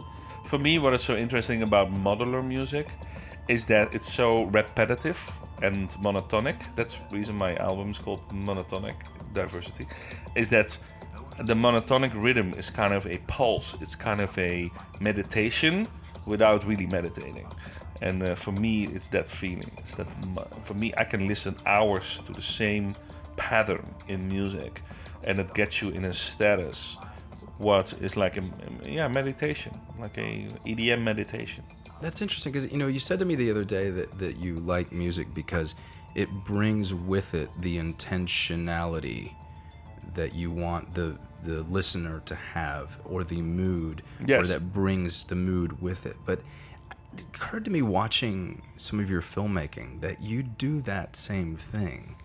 For 0.44 0.58
me, 0.58 0.78
what 0.78 0.92
is 0.92 1.02
so 1.02 1.16
interesting 1.16 1.62
about 1.62 1.90
modular 1.92 2.44
music 2.44 2.88
is 3.48 3.64
that 3.66 3.94
it's 3.94 4.12
so 4.12 4.44
repetitive 4.44 5.18
and 5.62 5.88
monotonic. 6.02 6.56
That's 6.76 6.96
the 6.96 7.16
reason 7.16 7.36
my 7.36 7.56
album 7.56 7.90
is 7.90 7.98
called 7.98 8.20
Monotonic 8.30 8.96
Diversity. 9.32 9.86
Is 10.34 10.50
that 10.50 10.76
the 11.38 11.54
monotonic 11.54 12.12
rhythm 12.14 12.52
is 12.54 12.70
kind 12.70 12.92
of 12.92 13.06
a 13.06 13.18
pulse. 13.26 13.76
It's 13.80 13.96
kind 13.96 14.20
of 14.20 14.36
a 14.38 14.70
meditation 15.00 15.88
without 16.26 16.64
really 16.66 16.86
meditating. 16.86 17.46
And 18.00 18.22
uh, 18.22 18.34
for 18.34 18.52
me, 18.52 18.88
it's 18.88 19.06
that 19.08 19.30
feeling. 19.30 19.70
It's 19.78 19.94
that 19.94 20.08
for 20.62 20.74
me, 20.74 20.92
I 20.96 21.04
can 21.04 21.28
listen 21.28 21.56
hours 21.66 22.20
to 22.26 22.32
the 22.32 22.42
same 22.42 22.96
pattern 23.36 23.94
in 24.08 24.28
music, 24.28 24.82
and 25.24 25.38
it 25.38 25.54
gets 25.54 25.80
you 25.80 25.90
in 25.90 26.04
a 26.04 26.12
status 26.12 26.98
what 27.62 27.92
is 28.00 28.16
like 28.16 28.36
a 28.36 28.42
yeah 28.84 29.08
meditation, 29.08 29.78
like 29.98 30.18
a 30.18 30.48
EDM 30.66 31.02
meditation. 31.02 31.64
That's 32.00 32.20
interesting 32.20 32.52
because 32.52 32.70
you 32.70 32.76
know 32.76 32.88
you 32.88 32.98
said 32.98 33.18
to 33.20 33.24
me 33.24 33.36
the 33.36 33.50
other 33.50 33.64
day 33.64 33.90
that 33.90 34.18
that 34.18 34.36
you 34.36 34.58
like 34.60 34.92
music 34.92 35.32
because 35.32 35.76
it 36.14 36.28
brings 36.44 36.92
with 36.92 37.34
it 37.34 37.48
the 37.60 37.78
intentionality 37.78 39.32
that 40.14 40.34
you 40.34 40.50
want 40.50 40.92
the 40.94 41.16
the 41.44 41.62
listener 41.62 42.20
to 42.26 42.34
have 42.34 42.98
or 43.04 43.24
the 43.24 43.40
mood 43.40 44.02
or 44.28 44.44
that 44.44 44.72
brings 44.72 45.24
the 45.24 45.34
mood 45.34 45.80
with 45.80 46.06
it. 46.06 46.16
But 46.26 46.40
it 47.14 47.24
occurred 47.34 47.64
to 47.66 47.70
me 47.70 47.82
watching 47.82 48.62
some 48.76 48.98
of 48.98 49.08
your 49.08 49.22
filmmaking 49.22 50.00
that 50.00 50.20
you 50.20 50.42
do 50.42 50.80
that 50.82 51.14
same 51.16 51.56
thing, 51.56 52.16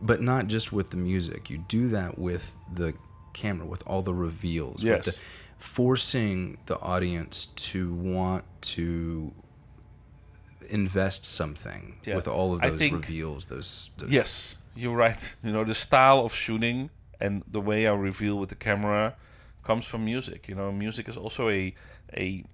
but 0.00 0.20
not 0.22 0.46
just 0.46 0.72
with 0.72 0.90
the 0.90 0.96
music. 0.96 1.50
You 1.50 1.58
do 1.58 1.88
that 1.88 2.18
with 2.18 2.52
the 2.72 2.94
camera, 3.42 3.66
with 3.74 3.82
all 3.90 4.02
the 4.10 4.14
reveals, 4.28 4.82
Yes. 4.82 5.06
with 5.06 5.14
the, 5.16 5.20
forcing 5.58 6.58
the 6.66 6.78
audience 6.80 7.36
to 7.70 7.80
want 7.94 8.44
to 8.76 9.32
invest 10.68 11.24
something 11.24 11.82
Yeah. 12.04 12.16
with 12.16 12.28
all 12.28 12.52
of 12.54 12.60
those 12.60 12.78
think- 12.78 12.94
reveals. 12.94 13.46
Those, 13.46 13.90
those 13.98 14.10
Yes, 14.10 14.56
you're 14.74 14.96
right. 14.96 15.22
You 15.44 15.52
know, 15.52 15.64
the 15.64 15.74
style 15.74 16.20
of 16.24 16.32
shooting 16.34 16.90
and 17.20 17.42
the 17.56 17.60
way 17.60 17.86
I 17.86 17.94
reveal 17.94 18.36
with 18.38 18.48
the 18.48 18.56
camera 18.56 19.14
comes 19.64 19.84
from 19.86 20.04
music. 20.04 20.48
You 20.48 20.54
know, 20.54 20.72
music 20.72 21.08
is 21.08 21.16
also 21.16 21.48
a 21.48 21.74
a 22.16 22.44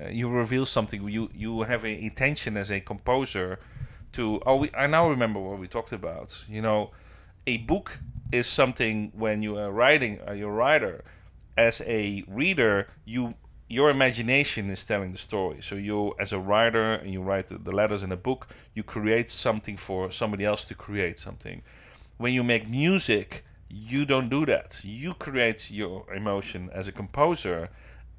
uh, 0.00 0.08
you 0.08 0.28
reveal 0.30 0.66
something. 0.66 1.00
You 1.08 1.30
you 1.34 1.62
have 1.62 1.84
a 1.84 1.94
intention 2.10 2.56
as 2.56 2.70
a 2.70 2.80
composer 2.80 3.58
to. 4.12 4.40
Oh, 4.46 4.56
we, 4.56 4.70
I 4.74 4.86
now 4.86 5.08
remember 5.08 5.40
what 5.40 5.58
we 5.58 5.66
talked 5.68 5.92
about. 5.92 6.44
You 6.48 6.62
know, 6.62 6.90
a 7.46 7.58
book 7.58 7.98
is 8.32 8.46
something 8.46 9.12
when 9.14 9.42
you 9.42 9.56
are 9.58 9.70
writing. 9.70 10.20
Uh, 10.26 10.32
you're 10.32 10.52
writer. 10.52 11.04
As 11.56 11.80
a 11.86 12.24
reader, 12.28 12.88
you 13.04 13.34
your 13.70 13.90
imagination 13.90 14.70
is 14.70 14.82
telling 14.82 15.12
the 15.12 15.18
story. 15.18 15.58
So 15.60 15.74
you, 15.74 16.14
as 16.18 16.32
a 16.32 16.38
writer, 16.38 16.94
and 16.94 17.12
you 17.12 17.20
write 17.20 17.48
the 17.48 17.70
letters 17.70 18.02
in 18.02 18.10
a 18.12 18.16
book, 18.16 18.48
you 18.74 18.82
create 18.82 19.30
something 19.30 19.76
for 19.76 20.10
somebody 20.10 20.44
else 20.44 20.64
to 20.64 20.74
create 20.74 21.18
something. 21.18 21.60
When 22.16 22.32
you 22.32 22.42
make 22.42 22.66
music, 22.68 23.44
you 23.68 24.06
don't 24.06 24.30
do 24.30 24.46
that. 24.46 24.80
You 24.82 25.12
create 25.12 25.70
your 25.70 26.10
emotion 26.14 26.70
as 26.72 26.88
a 26.88 26.92
composer, 26.92 27.68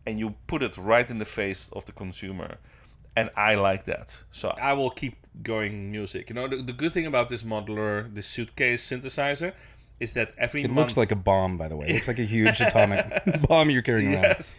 and 0.06 0.20
you 0.20 0.36
put 0.46 0.62
it 0.62 0.78
right 0.78 1.10
in 1.10 1.18
the 1.18 1.26
face 1.26 1.70
of 1.74 1.86
the 1.86 1.94
consumer. 1.94 2.58
And 3.20 3.30
I 3.36 3.56
like 3.56 3.86
that. 3.86 4.24
So 4.32 4.50
I 4.50 4.74
will 4.74 4.90
keep 4.90 5.16
going 5.44 5.92
music. 5.92 6.30
You 6.30 6.36
know, 6.36 6.48
the, 6.48 6.58
the 6.58 6.74
good 6.74 6.94
thing 6.94 7.06
about 7.06 7.28
this 7.28 7.44
modular, 7.44 8.14
this 8.14 8.26
suitcase 8.26 8.86
synthesizer, 8.90 9.54
is 10.00 10.14
that 10.14 10.34
every 10.38 10.62
It 10.62 10.70
month 10.70 10.78
looks 10.78 10.98
like 10.98 11.12
a 11.12 11.16
bomb, 11.16 11.58
by 11.58 11.68
the 11.68 11.76
way. 11.76 11.88
It 11.90 11.94
looks 11.96 12.08
like 12.08 12.20
a 12.20 12.24
huge 12.24 12.62
atomic 12.68 13.06
bomb 13.48 13.70
you're 13.70 13.82
carrying 13.82 14.14
around. 14.14 14.24
Yes. 14.24 14.56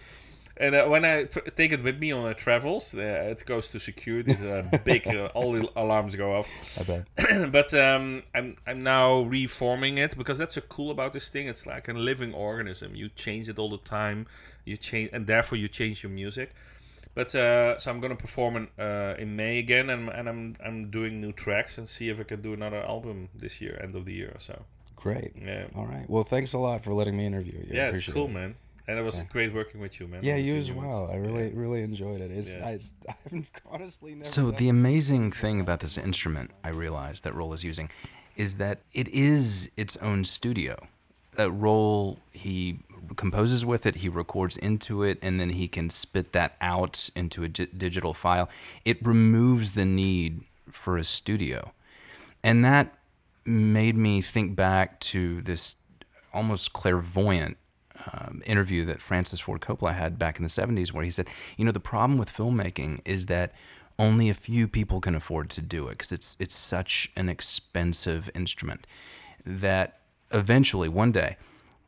And 0.58 0.74
uh, 0.74 0.84
when 0.84 1.06
I 1.06 1.24
tr- 1.24 1.48
take 1.56 1.72
it 1.72 1.82
with 1.82 1.98
me 1.98 2.12
on 2.12 2.26
uh, 2.26 2.34
travels, 2.34 2.94
uh, 2.94 3.00
it 3.00 3.46
goes 3.46 3.68
to 3.68 3.78
security. 3.80 4.32
It's 4.32 4.42
a 4.42 4.78
big, 4.84 5.06
uh, 5.14 5.30
all 5.32 5.52
the 5.52 5.66
alarms 5.74 6.16
go 6.16 6.36
off. 6.36 6.48
But 7.50 7.72
um, 7.72 8.22
I'm 8.34 8.58
I'm 8.66 8.82
now 8.82 9.22
reforming 9.22 9.96
it 9.96 10.18
because 10.18 10.36
that's 10.36 10.54
so 10.54 10.60
cool 10.60 10.90
about 10.90 11.14
this 11.14 11.30
thing. 11.30 11.48
It's 11.48 11.66
like 11.66 11.88
a 11.88 11.94
living 11.94 12.34
organism. 12.34 12.94
You 12.94 13.08
change 13.08 13.48
it 13.48 13.58
all 13.58 13.70
the 13.70 13.78
time. 13.78 14.26
You 14.66 14.76
change, 14.76 15.08
and 15.14 15.26
therefore 15.26 15.56
you 15.56 15.68
change 15.68 16.02
your 16.02 16.12
music. 16.12 16.52
But 17.14 17.34
uh, 17.34 17.78
so 17.78 17.90
I'm 17.90 18.00
gonna 18.00 18.14
perform 18.14 18.56
in, 18.56 18.68
uh, 18.78 19.16
in 19.18 19.34
May 19.34 19.58
again, 19.58 19.90
and, 19.90 20.08
and 20.08 20.28
I'm 20.28 20.56
I'm 20.64 20.90
doing 20.90 21.20
new 21.20 21.32
tracks 21.32 21.78
and 21.78 21.88
see 21.88 22.08
if 22.08 22.20
I 22.20 22.22
can 22.22 22.40
do 22.40 22.52
another 22.52 22.82
album 22.82 23.28
this 23.34 23.60
year, 23.60 23.78
end 23.82 23.96
of 23.96 24.04
the 24.04 24.12
year 24.12 24.32
or 24.34 24.40
so. 24.40 24.64
Great. 24.94 25.32
Yeah. 25.34 25.66
All 25.74 25.86
right. 25.86 26.08
Well, 26.08 26.24
thanks 26.24 26.52
a 26.52 26.58
lot 26.58 26.84
for 26.84 26.92
letting 26.92 27.16
me 27.16 27.26
interview 27.26 27.58
you. 27.58 27.70
Yeah, 27.72 27.88
it's 27.88 28.06
cool, 28.06 28.26
it. 28.26 28.32
man. 28.32 28.54
And 28.86 28.98
it 28.98 29.02
was 29.02 29.22
great 29.30 29.54
working 29.54 29.80
with 29.80 30.00
you, 30.00 30.08
man. 30.08 30.20
Yeah, 30.24 30.34
you 30.34 30.56
as 30.56 30.72
well. 30.72 31.02
ones. 31.02 31.12
I 31.12 31.16
really, 31.16 31.52
really 31.52 31.82
enjoyed 31.82 32.20
it. 32.20 32.32
It's, 32.32 32.56
Yeah. 32.56 32.66
I, 32.66 32.78
I've 33.32 33.50
honestly 33.70 34.14
never. 34.14 34.24
So 34.24 34.50
the 34.50 34.68
amazing 34.68 35.30
thing 35.30 35.60
about 35.60 35.78
this 35.78 35.96
instrument, 35.96 36.50
I 36.64 36.70
realized 36.70 37.22
that 37.24 37.34
Roel 37.34 37.52
is 37.52 37.62
using, 37.62 37.88
is 38.36 38.56
that 38.56 38.80
it 38.92 39.06
is 39.08 39.70
its 39.76 39.96
own 39.98 40.24
studio. 40.24 40.76
That 41.40 41.52
Roel, 41.52 42.18
he 42.32 42.80
composes 43.16 43.64
with 43.64 43.86
it, 43.86 43.96
he 43.96 44.10
records 44.10 44.58
into 44.58 45.02
it, 45.02 45.18
and 45.22 45.40
then 45.40 45.48
he 45.50 45.68
can 45.68 45.88
spit 45.88 46.32
that 46.32 46.54
out 46.60 47.08
into 47.16 47.42
a 47.42 47.48
di- 47.48 47.64
digital 47.64 48.12
file. 48.12 48.50
It 48.84 48.98
removes 49.02 49.72
the 49.72 49.86
need 49.86 50.42
for 50.70 50.98
a 50.98 51.04
studio, 51.04 51.72
and 52.42 52.62
that 52.62 52.92
made 53.46 53.96
me 53.96 54.20
think 54.20 54.54
back 54.54 55.00
to 55.00 55.40
this 55.40 55.76
almost 56.34 56.74
clairvoyant 56.74 57.56
um, 58.12 58.42
interview 58.44 58.84
that 58.84 59.00
Francis 59.00 59.40
Ford 59.40 59.62
Coppola 59.62 59.94
had 59.94 60.18
back 60.18 60.36
in 60.36 60.42
the 60.42 60.50
70s, 60.50 60.92
where 60.92 61.04
he 61.04 61.10
said, 61.10 61.26
You 61.56 61.64
know, 61.64 61.72
the 61.72 61.80
problem 61.80 62.18
with 62.18 62.30
filmmaking 62.30 63.00
is 63.06 63.26
that 63.26 63.54
only 63.98 64.28
a 64.28 64.34
few 64.34 64.68
people 64.68 65.00
can 65.00 65.14
afford 65.14 65.48
to 65.50 65.62
do 65.62 65.88
it 65.88 65.92
because 65.92 66.12
it's, 66.12 66.36
it's 66.38 66.54
such 66.54 67.10
an 67.16 67.30
expensive 67.30 68.28
instrument 68.34 68.86
that 69.46 69.99
eventually, 70.32 70.88
one 70.88 71.12
day, 71.12 71.36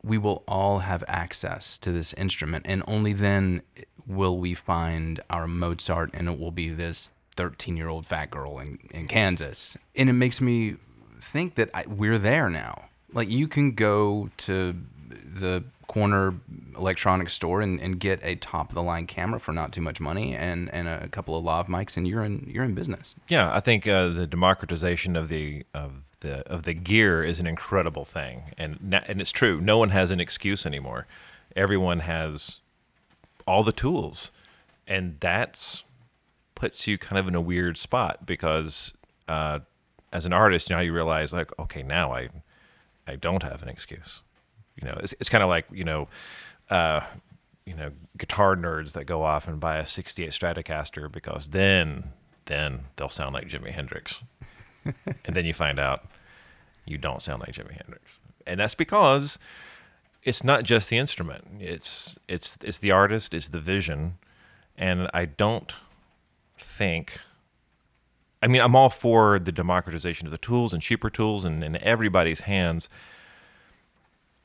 we 0.03 0.17
will 0.17 0.43
all 0.47 0.79
have 0.79 1.03
access 1.07 1.77
to 1.79 1.91
this 1.91 2.13
instrument, 2.13 2.65
and 2.67 2.83
only 2.87 3.13
then 3.13 3.61
will 4.05 4.37
we 4.37 4.53
find 4.53 5.21
our 5.29 5.47
Mozart, 5.47 6.11
and 6.13 6.27
it 6.27 6.39
will 6.39 6.51
be 6.51 6.69
this 6.69 7.13
13 7.35 7.77
year 7.77 7.87
old 7.87 8.05
fat 8.05 8.29
girl 8.29 8.59
in, 8.59 8.79
in 8.91 9.07
Kansas. 9.07 9.77
And 9.95 10.09
it 10.09 10.13
makes 10.13 10.41
me 10.41 10.75
think 11.21 11.55
that 11.55 11.69
I, 11.73 11.85
we're 11.87 12.19
there 12.19 12.49
now. 12.49 12.89
Like, 13.13 13.29
you 13.29 13.47
can 13.47 13.71
go 13.71 14.29
to 14.37 14.75
the 15.09 15.63
corner 15.87 16.33
electronics 16.75 17.33
store 17.33 17.61
and, 17.61 17.79
and 17.79 17.99
get 17.99 18.19
a 18.23 18.35
top 18.35 18.69
of 18.69 18.75
the 18.75 18.81
line 18.81 19.05
camera 19.05 19.39
for 19.39 19.51
not 19.51 19.71
too 19.71 19.81
much 19.81 19.99
money 19.99 20.35
and, 20.35 20.73
and 20.73 20.87
a 20.87 21.07
couple 21.09 21.37
of 21.37 21.43
lav 21.43 21.67
mics, 21.67 21.97
and 21.97 22.07
you're 22.07 22.23
in, 22.23 22.49
you're 22.51 22.63
in 22.63 22.73
business. 22.73 23.15
Yeah, 23.27 23.53
I 23.53 23.59
think 23.59 23.87
uh, 23.87 24.09
the 24.09 24.27
democratization 24.27 25.15
of 25.15 25.29
the 25.29 25.65
of 25.73 26.12
the 26.23 26.39
of 26.49 26.63
the 26.63 26.73
gear 26.73 27.23
is 27.23 27.39
an 27.39 27.45
incredible 27.45 28.05
thing, 28.05 28.53
and 28.57 29.01
and 29.07 29.21
it's 29.21 29.31
true. 29.31 29.61
No 29.61 29.77
one 29.77 29.89
has 29.89 30.09
an 30.09 30.19
excuse 30.19 30.65
anymore. 30.65 31.05
Everyone 31.55 31.99
has 31.99 32.59
all 33.45 33.63
the 33.63 33.71
tools, 33.71 34.31
and 34.87 35.17
that's 35.19 35.83
puts 36.55 36.87
you 36.87 36.97
kind 36.97 37.19
of 37.19 37.27
in 37.27 37.35
a 37.35 37.41
weird 37.41 37.77
spot 37.77 38.25
because 38.25 38.93
uh, 39.27 39.59
as 40.11 40.25
an 40.25 40.33
artist, 40.33 40.69
you 40.69 40.75
know, 40.75 40.81
you 40.81 40.93
realize 40.93 41.31
like, 41.31 41.51
okay, 41.59 41.83
now 41.83 42.13
I 42.13 42.29
I 43.05 43.15
don't 43.15 43.43
have 43.43 43.61
an 43.61 43.69
excuse. 43.69 44.23
You 44.81 44.87
know, 44.87 44.97
it's 45.03 45.13
it's 45.19 45.29
kind 45.29 45.43
of 45.43 45.49
like 45.49 45.67
you 45.71 45.83
know. 45.83 46.07
Uh, 46.69 47.01
you 47.65 47.73
know, 47.73 47.91
guitar 48.17 48.57
nerds 48.57 48.91
that 48.91 49.05
go 49.05 49.23
off 49.23 49.47
and 49.47 49.57
buy 49.59 49.77
a 49.77 49.85
'68 49.85 50.31
Stratocaster 50.31 51.09
because 51.09 51.49
then, 51.49 52.11
then 52.45 52.81
they'll 52.97 53.07
sound 53.07 53.33
like 53.33 53.47
Jimi 53.47 53.71
Hendrix, 53.71 54.21
and 55.25 55.35
then 55.35 55.45
you 55.45 55.53
find 55.53 55.79
out 55.79 56.05
you 56.85 56.97
don't 56.97 57.21
sound 57.21 57.41
like 57.41 57.53
Jimi 57.53 57.71
Hendrix, 57.71 58.19
and 58.45 58.59
that's 58.59 58.75
because 58.75 59.37
it's 60.23 60.43
not 60.43 60.63
just 60.63 60.89
the 60.89 60.97
instrument; 60.97 61.45
it's 61.59 62.17
it's 62.27 62.57
it's 62.63 62.79
the 62.79 62.91
artist, 62.91 63.33
it's 63.33 63.49
the 63.49 63.59
vision, 63.59 64.17
and 64.77 65.09
I 65.13 65.25
don't 65.25 65.73
think. 66.57 67.19
I 68.41 68.47
mean, 68.47 68.61
I'm 68.61 68.75
all 68.75 68.89
for 68.89 69.39
the 69.39 69.53
democratization 69.53 70.27
of 70.27 70.31
the 70.31 70.37
tools 70.37 70.73
and 70.73 70.81
cheaper 70.81 71.09
tools 71.09 71.45
and 71.45 71.63
in 71.63 71.77
everybody's 71.77 72.41
hands. 72.41 72.89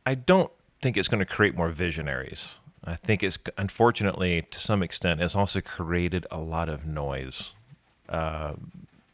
I 0.06 0.14
don't 0.14 0.52
think 0.80 0.96
it's 0.96 1.08
going 1.08 1.18
to 1.18 1.26
create 1.26 1.56
more 1.56 1.70
visionaries. 1.70 2.54
I 2.84 2.94
think 2.94 3.22
it's 3.22 3.38
unfortunately 3.56 4.46
to 4.50 4.58
some 4.58 4.82
extent 4.82 5.20
it's 5.20 5.36
also 5.36 5.60
created 5.60 6.26
a 6.30 6.38
lot 6.38 6.68
of 6.68 6.86
noise 6.86 7.52
uh, 8.08 8.54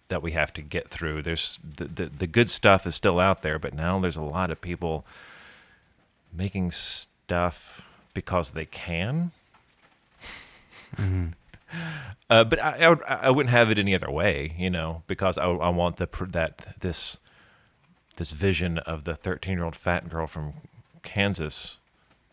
that 0.08 0.22
we 0.22 0.32
have 0.32 0.52
to 0.54 0.62
get 0.62 0.88
through. 0.88 1.22
There's 1.22 1.58
the, 1.76 1.84
the 1.84 2.06
the 2.06 2.26
good 2.26 2.50
stuff 2.50 2.86
is 2.86 2.94
still 2.94 3.18
out 3.20 3.42
there, 3.42 3.58
but 3.58 3.74
now 3.74 3.98
there's 3.98 4.16
a 4.16 4.22
lot 4.22 4.50
of 4.50 4.60
people 4.60 5.04
making 6.32 6.70
stuff 6.70 7.82
because 8.12 8.50
they 8.50 8.66
can. 8.66 9.32
Uh, 12.30 12.44
but 12.44 12.62
I, 12.62 12.84
I, 12.84 12.88
would, 12.88 13.02
I 13.02 13.30
wouldn't 13.30 13.50
have 13.50 13.70
it 13.70 13.78
any 13.78 13.94
other 13.94 14.10
way, 14.10 14.54
you 14.56 14.70
know, 14.70 15.02
because 15.06 15.36
I, 15.36 15.46
I 15.46 15.68
want 15.70 15.96
the 15.96 16.08
that 16.30 16.74
this 16.80 17.18
this 18.16 18.30
vision 18.30 18.78
of 18.78 19.04
the 19.04 19.14
13 19.16 19.54
year 19.54 19.64
old 19.64 19.76
fat 19.76 20.08
girl 20.08 20.26
from 20.26 20.54
Kansas 21.02 21.78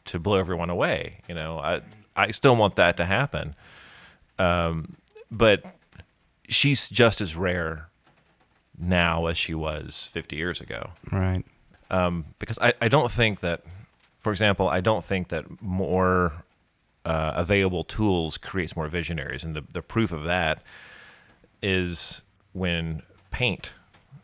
to 0.05 0.19
blow 0.19 0.37
everyone 0.37 0.69
away. 0.69 1.21
You 1.27 1.35
know, 1.35 1.59
I 1.59 1.81
I 2.15 2.31
still 2.31 2.55
want 2.55 2.75
that 2.75 2.97
to 2.97 3.05
happen, 3.05 3.55
um, 4.37 4.95
but 5.31 5.63
she's 6.51 6.87
just 6.89 7.21
as 7.21 7.35
rare 7.35 7.87
now 8.77 9.25
as 9.27 9.37
she 9.37 9.53
was 9.53 10.07
50 10.11 10.35
years 10.35 10.61
ago 10.61 10.91
Right. 11.11 11.43
um, 11.89 12.25
because 12.39 12.57
I, 12.59 12.73
I 12.81 12.87
don't 12.87 13.11
think 13.11 13.39
that, 13.39 13.63
for 14.19 14.31
example, 14.31 14.67
I 14.69 14.81
don't 14.81 15.03
think 15.03 15.29
that 15.29 15.61
more 15.61 16.33
uh, 17.05 17.33
available 17.35 17.83
tools 17.83 18.37
creates 18.37 18.75
more 18.75 18.87
visionaries, 18.87 19.43
and 19.43 19.55
the, 19.55 19.63
the 19.73 19.81
proof 19.81 20.11
of 20.11 20.23
that 20.25 20.61
is 21.63 22.21
when 22.53 23.01
paint 23.31 23.71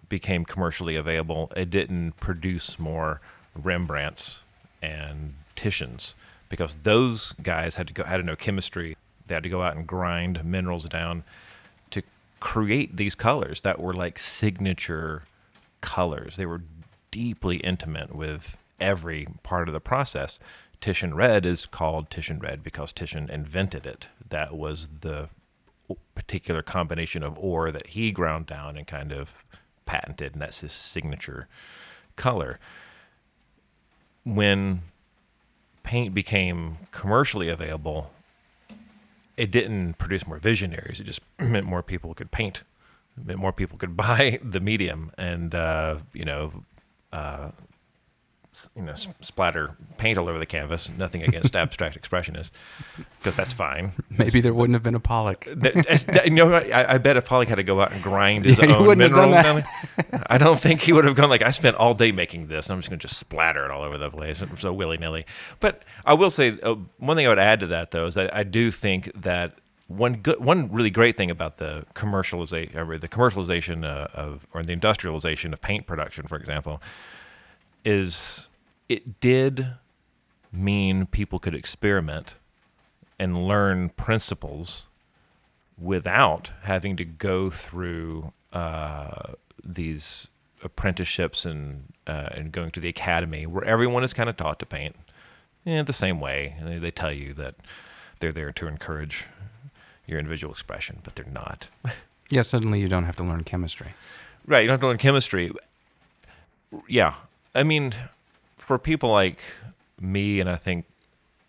became 0.10 0.46
commercially 0.46 0.96
available, 0.96 1.52
it 1.56 1.70
didn't 1.70 2.14
produce 2.18 2.78
more 2.80 3.20
Rembrandts 3.56 4.40
and 4.82 5.34
Titians 5.56 6.16
because 6.50 6.78
those 6.84 7.34
guys 7.42 7.76
had 7.76 7.88
to 7.88 7.94
go 7.94 8.04
had 8.04 8.18
to 8.18 8.24
know 8.24 8.36
chemistry. 8.36 8.96
They 9.28 9.34
had 9.34 9.44
to 9.44 9.50
go 9.50 9.62
out 9.64 9.76
and 9.76 9.86
grind 9.88 10.46
minerals 10.46 10.88
down 10.88 11.24
create 12.40 12.98
these 12.98 13.16
colors 13.16 13.62
that 13.62 13.80
were 13.80 13.94
like 13.94 14.20
signature 14.20 15.24
colors. 15.82 16.36
They 16.36 16.46
were 16.46 16.64
deeply 17.12 17.58
intimate 17.58 18.16
with 18.16 18.58
every 18.80 19.28
part 19.44 19.68
of 19.68 19.74
the 19.74 19.80
process. 19.80 20.40
Titian 20.80 21.16
red 21.16 21.46
is 21.46 21.66
called 21.66 22.10
Titian 22.10 22.40
red 22.40 22.64
because 22.64 22.94
Titian 22.94 23.30
invented 23.30 23.86
it. 23.86 24.08
That 24.30 24.56
was 24.56 24.90
the 25.02 25.30
particular 26.16 26.62
combination 26.62 27.24
of 27.24 27.38
ore 27.40 27.72
that 27.72 27.88
he 27.88 28.12
ground 28.12 28.46
down 28.46 28.78
and 28.78 28.86
kind 28.86 29.12
of 29.12 29.46
patented, 29.86 30.34
and 30.34 30.42
that's 30.42 30.60
his 30.60 30.74
signature 30.74 31.48
color. 32.16 32.60
When 34.24 34.82
paint 35.84 36.14
became 36.14 36.78
commercially 36.92 37.48
available, 37.50 38.12
it 39.38 39.52
didn't 39.52 39.94
produce 39.94 40.28
more 40.28 40.40
visionaries. 40.40 41.00
It 41.00 41.06
just 41.06 41.22
meant 41.40 41.66
more 41.66 41.84
people 41.84 42.14
could 42.14 42.32
paint. 42.32 42.64
It 43.18 43.26
meant 43.26 43.40
more 43.40 43.54
people 43.54 43.78
could 43.78 43.96
buy 44.06 44.40
the 44.44 44.60
medium 44.60 45.12
and 45.18 45.56
uh, 45.56 45.98
you 46.14 46.26
know, 46.26 46.64
uh, 47.14 47.52
you 48.76 48.82
know, 48.82 48.94
splatter 49.22 49.76
paint 49.98 50.18
all 50.18 50.28
over 50.30 50.40
the 50.40 50.46
canvas. 50.46 50.90
Nothing 50.98 51.24
against 51.24 51.56
abstract 51.64 52.00
expressionists, 52.02 52.52
because 53.20 53.36
that's 53.36 53.54
fine. 53.54 53.94
Maybe 54.10 54.42
there 54.42 54.54
wouldn't 54.54 54.74
have 54.76 54.84
been 54.84 54.96
a 54.96 55.00
Pollock. 55.00 55.48
That- 55.54 55.74
that- 56.08 56.26
you 56.26 56.32
know. 56.32 56.54
I, 56.54 56.96
I 56.96 56.98
bet 56.98 57.18
if 57.18 57.26
Pollock 57.26 57.48
had 57.48 57.56
to 57.56 57.64
go 57.64 57.82
out 57.82 57.92
and 57.92 58.02
grind 58.02 58.46
his 58.50 58.60
Yeah, 58.60 58.76
own 58.76 58.98
mineral, 58.98 59.34
I 60.28 60.38
don't 60.38 60.60
think 60.60 60.82
he 60.82 60.94
would 60.94 61.06
have 61.06 61.16
gone 61.16 61.30
like 61.30 61.42
I 61.42 61.52
spent 61.52 61.76
all 61.78 61.94
day 61.94 62.12
making 62.12 62.48
this. 62.48 62.70
I'm 62.70 62.80
just 62.80 62.90
going 62.90 63.00
to 63.00 63.08
just 63.08 63.20
splatter 63.20 63.66
it 63.66 63.72
all 63.72 63.84
over 63.84 63.98
the 63.98 64.10
place, 64.10 64.42
so 64.58 64.74
willy 64.74 64.98
nilly. 64.98 65.26
But 65.60 65.84
I 66.06 66.14
will 66.14 66.30
say 66.32 66.58
uh, 66.64 66.76
one 66.98 67.18
thing 67.18 67.26
I 67.26 67.30
would 67.30 67.40
add 67.40 67.60
to 67.62 67.68
that 67.68 67.92
though 67.92 68.08
is 68.08 68.16
that 68.16 68.36
I 68.36 68.44
do 68.44 68.72
think 68.72 69.12
that 69.22 69.54
one 69.88 70.16
good, 70.16 70.44
one 70.44 70.70
really 70.70 70.90
great 70.90 71.16
thing 71.16 71.32
about 71.32 71.58
the 71.58 71.86
commercialization, 71.96 73.00
the 73.00 73.08
commercialization 73.08 73.86
uh, 73.86 74.08
of, 74.14 74.46
or 74.54 74.62
the 74.64 74.74
industrialization 74.74 75.54
of 75.54 75.62
paint 75.62 75.88
production, 75.88 76.28
for 76.28 76.36
example, 76.38 76.82
is 77.84 78.50
it 78.90 79.20
did 79.20 79.68
mean 80.52 81.06
people 81.06 81.40
could 81.40 81.56
experiment 81.56 82.36
and 83.20 83.48
learn 83.48 83.90
principles 83.90 84.88
without 85.78 86.52
having 86.64 86.96
to 86.98 87.06
go 87.06 87.50
through 87.50 88.32
uh, 88.54 89.34
these 89.64 90.28
apprenticeships 90.64 91.46
and 91.46 91.94
uh, 92.08 92.30
and 92.32 92.52
going 92.52 92.72
to 92.72 92.80
the 92.80 92.90
academy 92.90 93.46
where 93.46 93.64
everyone 93.66 94.04
is 94.04 94.14
kind 94.14 94.30
of 94.30 94.38
taught 94.38 94.60
to 94.60 94.66
paint 94.66 94.96
in 95.66 95.86
the 95.86 95.94
same 95.94 96.20
way. 96.20 96.56
And 96.58 96.68
they, 96.68 96.78
they 96.78 96.92
tell 96.92 97.12
you 97.12 97.34
that 97.36 97.56
they're 98.20 98.32
there 98.32 98.52
to 98.54 98.68
encourage 98.68 99.26
your 100.06 100.18
individual 100.18 100.54
expression, 100.54 101.02
but 101.04 101.16
they're 101.16 101.26
not. 101.32 101.68
Yeah, 102.30 102.42
suddenly 102.42 102.82
you 102.82 102.90
don't 102.90 103.06
have 103.06 103.16
to 103.16 103.24
learn 103.24 103.46
chemistry. 103.46 103.94
Right, 104.46 104.60
you 104.60 104.68
don't 104.68 104.74
have 104.74 104.82
to 104.82 104.88
learn 104.88 104.98
chemistry. 104.98 105.50
Yeah, 106.86 107.16
I 107.56 107.64
mean, 107.64 107.94
for 108.58 108.78
people 108.78 109.10
like 109.12 109.40
me, 110.00 110.40
and 110.40 110.50
I 110.50 110.56
think 110.58 110.86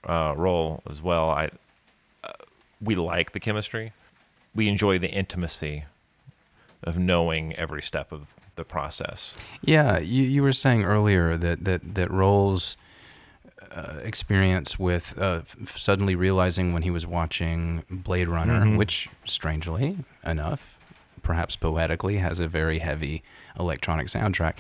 uh, 0.05 0.35
Roel 0.37 0.83
as 0.89 1.03
well, 1.03 1.31
I 1.31 1.51
uh, 2.25 2.33
we 2.81 2.95
like 2.95 3.33
the 3.33 3.41
chemistry. 3.41 3.93
We 4.55 4.69
enjoy 4.69 4.99
the 4.99 5.11
intimacy 5.11 5.85
of 6.83 6.97
knowing 6.99 7.55
every 7.57 7.83
step 7.83 8.13
of 8.13 8.29
the 8.57 8.65
process. 8.65 9.35
Yeah, 9.63 9.99
you, 9.99 10.25
you 10.25 10.43
were 10.43 10.53
saying 10.53 10.85
earlier 10.85 11.37
that 11.37 11.65
that 11.65 11.95
that 11.95 12.11
Roel's 12.11 12.77
uh, 13.71 13.99
experience 14.03 14.79
with 14.79 15.17
uh, 15.19 15.43
f- 15.63 15.77
suddenly 15.77 16.15
realizing 16.15 16.73
when 16.73 16.83
he 16.83 16.91
was 16.91 17.07
watching 17.07 17.85
Blade 17.91 18.29
Runner, 18.29 18.61
Mhm. 18.65 18.79
which 18.79 19.09
strangely 19.27 19.99
enough, 20.25 20.79
perhaps 21.23 21.55
poetically, 21.57 22.17
has 22.17 22.41
a 22.41 22.49
very 22.49 22.79
heavy 22.79 23.23
electronic 23.59 24.07
soundtrack. 24.07 24.55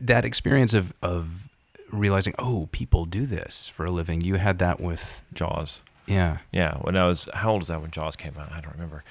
That 0.00 0.24
experience 0.24 0.74
of 0.74 0.92
of 1.02 1.48
realizing, 1.90 2.34
oh, 2.38 2.68
people 2.72 3.04
do 3.04 3.26
this 3.26 3.68
for 3.74 3.84
a 3.84 3.90
living. 3.90 4.20
You 4.20 4.36
had 4.36 4.58
that 4.60 4.80
with 4.80 5.20
Jaws. 5.32 5.82
yeah, 6.06 6.38
Yeah, 6.52 6.78
when 6.78 6.96
I 6.96 7.06
was 7.06 7.28
how 7.34 7.52
old 7.52 7.60
was 7.62 7.68
that 7.68 7.80
when 7.80 7.90
Jaws 7.90 8.16
came 8.16 8.34
out? 8.38 8.52
I 8.52 8.60
don't 8.60 8.72
remember. 8.72 9.04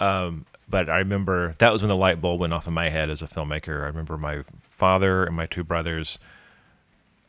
Um, 0.00 0.46
but 0.68 0.88
I 0.88 0.98
remember 0.98 1.54
that 1.58 1.72
was 1.72 1.82
when 1.82 1.88
the 1.88 1.96
light 1.96 2.20
bulb 2.20 2.40
went 2.40 2.52
off 2.52 2.66
in 2.66 2.74
my 2.74 2.88
head 2.88 3.10
as 3.10 3.22
a 3.22 3.26
filmmaker. 3.26 3.82
I 3.82 3.86
remember 3.86 4.16
my 4.16 4.42
father 4.68 5.24
and 5.24 5.36
my 5.36 5.46
two 5.46 5.64
brothers. 5.64 6.18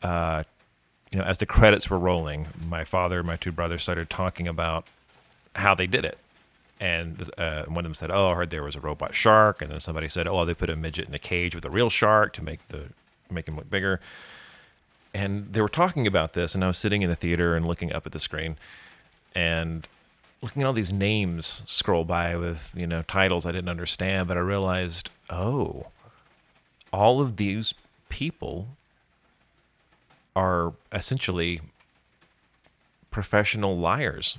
Uh, 0.02 0.44
you 1.12 1.20
know, 1.20 1.26
as 1.26 1.38
the 1.38 1.46
credits 1.46 1.90
were 1.90 2.00
rolling, 2.00 2.48
my 2.68 2.84
father 2.84 3.20
and 3.20 3.28
my 3.28 3.38
two 3.38 3.52
brothers 3.52 3.84
started 3.84 4.10
talking 4.10 4.48
about 4.48 4.86
how 5.56 5.74
they 5.76 5.88
did 5.88 6.04
it. 6.06 6.18
And 6.80 7.30
uh, 7.38 7.64
one 7.66 7.86
of 7.86 7.90
them 7.90 7.94
said, 7.96 8.12
"Oh, 8.12 8.28
I 8.28 8.36
heard 8.36 8.50
there 8.50 8.64
was 8.64 8.76
a 8.76 8.82
robot 8.82 9.16
shark," 9.16 9.62
and 9.62 9.72
then 9.72 9.80
somebody 9.80 10.10
said, 10.10 10.28
"Oh, 10.28 10.44
they 10.44 10.54
put 10.54 10.70
a 10.70 10.76
midget 10.76 11.08
in 11.08 11.14
a 11.14 11.20
cage 11.20 11.56
with 11.56 11.64
a 11.64 11.70
real 11.70 11.90
shark 11.90 12.34
to 12.34 12.44
make 12.44 12.68
the 12.68 12.90
make 13.30 13.48
him 13.48 13.56
look 13.56 13.70
bigger." 13.70 14.00
And 15.14 15.54
they 15.54 15.62
were 15.62 15.70
talking 15.70 16.08
about 16.08 16.34
this, 16.34 16.56
and 16.56 16.64
I 16.64 16.68
was 16.68 16.78
sitting 16.78 17.02
in 17.02 17.10
the 17.10 17.16
theater 17.16 17.56
and 17.56 17.66
looking 17.66 17.94
up 17.94 18.06
at 18.06 18.12
the 18.12 18.20
screen, 18.20 18.58
and 19.34 19.88
looking 20.42 20.62
at 20.62 20.66
all 20.66 20.74
these 20.74 20.94
names 20.94 21.62
scroll 21.66 22.04
by 22.04 22.36
with 22.36 22.72
you 22.76 22.86
know 22.86 23.02
titles 23.04 23.46
I 23.46 23.52
didn't 23.52 23.70
understand, 23.70 24.28
but 24.28 24.38
I 24.38 24.42
realized, 24.42 25.10
oh, 25.30 25.88
all 26.92 27.22
of 27.22 27.38
these 27.38 27.74
people 28.10 28.68
are 30.36 30.74
essentially 30.92 31.62
professional 33.10 33.78
liars. 33.78 34.38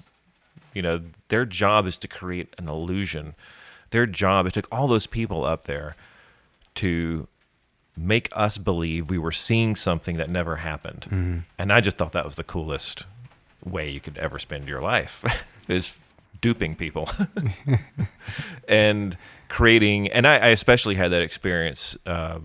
You 0.75 0.83
know, 0.83 1.01
their 1.29 1.47
job 1.47 1.87
is 1.87 1.97
to 1.99 2.09
create 2.09 2.55
an 2.59 2.69
illusion. 2.69 3.35
Their 3.91 4.07
job, 4.07 4.47
it 4.47 4.53
took 4.53 4.69
all 4.71 4.89
those 4.89 5.07
people 5.07 5.45
up 5.45 5.65
there 5.65 5.97
to 6.77 7.29
make 7.97 8.29
us 8.33 8.59
believe 8.59 9.09
we 9.09 9.19
were 9.19 9.33
seeing 9.33 9.75
something 9.75 10.17
that 10.17 10.29
never 10.29 10.57
happened. 10.57 11.07
And 11.59 11.73
I 11.73 11.81
just 11.81 11.97
thought 11.97 12.13
that 12.13 12.25
was 12.25 12.37
the 12.37 12.45
coolest 12.45 13.05
way 13.65 13.89
you 13.91 14.01
could 14.01 14.19
ever 14.19 14.39
spend 14.39 14.69
your 14.69 14.81
life 14.81 15.25
is 15.69 15.95
duping 16.41 16.75
people 16.77 17.09
and 18.69 19.17
creating. 19.49 20.09
And 20.09 20.27
I, 20.27 20.37
I 20.37 20.49
especially 20.49 20.97
had 20.97 21.11
that 21.13 21.23
experience, 21.23 21.97
uh, 22.07 22.39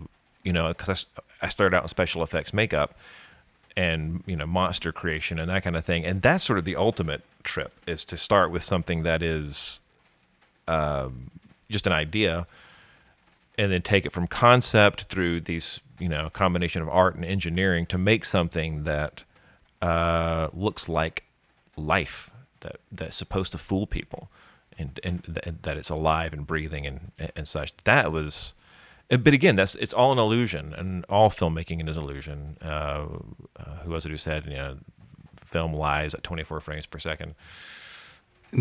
you 0.44 0.54
know, 0.54 0.70
because 0.70 1.08
I 1.42 1.50
started 1.50 1.76
out 1.76 1.84
in 1.84 1.90
special 1.90 2.24
effects 2.24 2.54
makeup 2.54 2.96
and 3.78 4.24
you 4.26 4.36
know 4.36 4.46
monster 4.46 4.92
creation 4.92 5.40
and 5.40 5.50
that 5.50 5.64
kind 5.64 5.78
of 5.78 5.86
thing 5.86 6.04
and 6.04 6.22
that's 6.22 6.44
sort 6.44 6.60
of 6.60 6.66
the 6.66 6.76
ultimate 6.76 7.22
trip 7.44 7.72
is 7.88 8.04
to 8.04 8.18
start 8.18 8.52
with 8.52 8.62
something 8.64 9.04
that 9.04 9.24
is 9.24 9.80
um, 10.68 11.32
just 11.70 11.88
an 11.88 11.94
idea 11.94 12.46
and 13.62 13.72
then 13.72 13.84
take 13.84 14.08
it 14.08 14.12
from 14.12 14.26
concept 14.26 15.04
through 15.04 15.40
these 15.40 15.82
you 16.00 16.10
know 16.10 16.30
combination 16.32 16.82
of 16.82 16.90
art 16.90 17.16
and 17.16 17.24
engineering 17.24 17.86
to 17.86 17.98
make 17.98 18.26
something 18.26 18.84
that 18.86 19.24
uh, 19.84 20.48
looks 20.52 20.90
like 20.90 21.24
life 21.78 22.32
that 22.62 22.78
that's 22.92 23.16
supposed 23.16 23.52
to 23.52 23.58
fool 23.60 23.86
people 23.86 24.30
and 24.80 25.00
and, 25.04 25.24
th- 25.24 25.38
and 25.44 25.60
that 25.62 25.78
it's 25.78 25.90
alive 25.92 26.34
and 26.34 26.48
breathing 26.48 26.88
and 26.88 27.12
and 27.36 27.48
such. 27.48 27.74
That 27.84 28.12
was 28.12 28.56
uh, 29.12 29.18
but 29.18 29.34
again 29.34 29.56
that's 29.56 29.76
it's 29.76 29.94
all 29.94 30.12
an 30.12 30.18
illusion 30.18 30.74
and 30.74 31.06
all 31.08 31.30
filmmaking 31.30 31.88
is 31.88 31.98
an 31.98 32.04
illusion. 32.04 32.58
Uh, 32.64 33.06
uh, 33.60 33.76
who 33.84 33.92
was 33.92 34.08
it 34.08 34.10
who 34.10 34.18
said 34.18 34.46
you 34.46 34.58
know 34.58 34.78
film 35.46 35.74
lies 35.74 36.16
at 36.16 36.24
24 36.24 36.62
frames 36.62 36.88
per 36.88 36.98
second? 36.98 37.36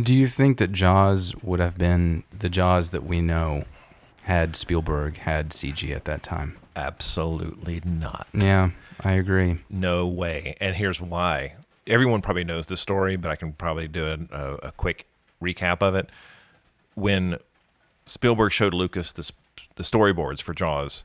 Do 0.03 0.15
you 0.15 0.29
think 0.29 0.59
that 0.59 0.73
Jaws 0.73 1.35
would 1.43 1.59
have 1.59 1.79
been 1.79 2.23
the 2.39 2.51
Jaws 2.51 2.91
that 2.91 3.05
we 3.05 3.21
know 3.23 3.65
had 4.23 4.57
Spielberg 4.57 5.19
had 5.19 5.51
CG 5.51 5.95
at 5.95 6.05
that 6.05 6.23
time? 6.23 6.57
absolutely 6.77 7.83
not 7.85 8.29
Yeah, 8.33 8.71
I 9.05 9.13
agree. 9.13 9.59
No 9.69 10.07
way. 10.07 10.57
And 10.61 10.77
here's 10.77 11.01
why. 11.01 11.55
Everyone 11.87 12.23
probably 12.23 12.45
knows 12.45 12.67
the 12.67 12.77
story, 12.77 13.17
but 13.17 13.31
I 13.31 13.37
can 13.37 13.53
probably 13.53 13.89
do 13.89 14.07
a, 14.07 14.35
a, 14.35 14.55
a 14.69 14.73
quick 14.73 15.07
recap 15.43 15.83
of 15.83 15.95
it. 15.95 16.09
When 16.95 17.39
Spielberg 18.07 18.53
showed 18.53 18.75
Lucas 18.75 19.13
this, 19.13 19.33
the 19.77 19.83
storyboards 19.83 20.41
for 20.41 20.55
Jaws, 20.55 21.05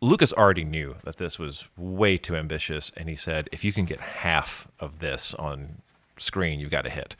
Lucas 0.00 0.32
already 0.32 0.64
knew 0.64 0.96
that 1.04 1.16
this 1.16 1.38
was 1.38 1.64
way 1.76 2.16
too 2.16 2.36
ambitious, 2.36 2.92
and 2.96 3.08
he 3.08 3.16
said, 3.16 3.48
"If 3.50 3.64
you 3.64 3.72
can 3.72 3.84
get 3.84 4.00
half 4.00 4.68
of 4.78 5.00
this 5.00 5.34
on 5.34 5.82
screen, 6.18 6.60
you've 6.60 6.70
got 6.70 6.86
a 6.86 6.90
hit." 6.90 7.16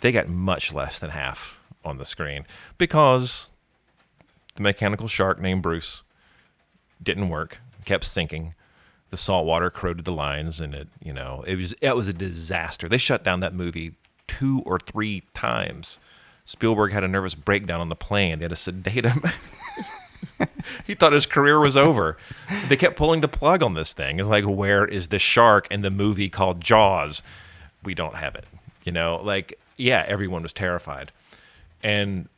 They 0.00 0.12
got 0.12 0.28
much 0.28 0.72
less 0.72 0.98
than 0.98 1.10
half 1.10 1.58
on 1.84 1.98
the 1.98 2.04
screen 2.04 2.46
because 2.76 3.50
the 4.56 4.62
mechanical 4.62 5.08
shark 5.08 5.40
named 5.40 5.62
Bruce. 5.62 6.02
Didn't 7.02 7.28
work. 7.28 7.58
Kept 7.84 8.04
sinking. 8.04 8.54
The 9.10 9.16
salt 9.16 9.46
water 9.46 9.70
corroded 9.70 10.04
the 10.04 10.12
lines, 10.12 10.60
and 10.60 10.74
it, 10.74 10.88
you 11.00 11.12
know, 11.12 11.44
it 11.46 11.56
was 11.56 11.74
it 11.80 11.94
was 11.94 12.08
a 12.08 12.12
disaster. 12.12 12.88
They 12.88 12.98
shut 12.98 13.22
down 13.22 13.40
that 13.40 13.54
movie 13.54 13.94
two 14.26 14.62
or 14.66 14.78
three 14.78 15.22
times. 15.34 15.98
Spielberg 16.44 16.92
had 16.92 17.04
a 17.04 17.08
nervous 17.08 17.34
breakdown 17.34 17.80
on 17.80 17.88
the 17.88 17.96
plane. 17.96 18.38
They 18.38 18.44
had 18.44 18.50
to 18.50 18.56
sedate 18.56 19.04
him. 19.04 19.22
he 20.86 20.94
thought 20.94 21.12
his 21.12 21.26
career 21.26 21.58
was 21.58 21.76
over. 21.76 22.16
They 22.68 22.76
kept 22.76 22.96
pulling 22.96 23.20
the 23.20 23.28
plug 23.28 23.62
on 23.62 23.74
this 23.74 23.92
thing. 23.92 24.20
It's 24.20 24.28
like, 24.28 24.44
where 24.44 24.84
is 24.84 25.08
the 25.08 25.18
shark 25.18 25.66
in 25.70 25.82
the 25.82 25.90
movie 25.90 26.28
called 26.28 26.60
Jaws? 26.60 27.22
We 27.82 27.94
don't 27.94 28.14
have 28.14 28.34
it. 28.36 28.44
You 28.84 28.92
know, 28.92 29.20
like, 29.22 29.58
yeah, 29.76 30.04
everyone 30.06 30.42
was 30.42 30.52
terrified. 30.52 31.10
And 31.82 32.28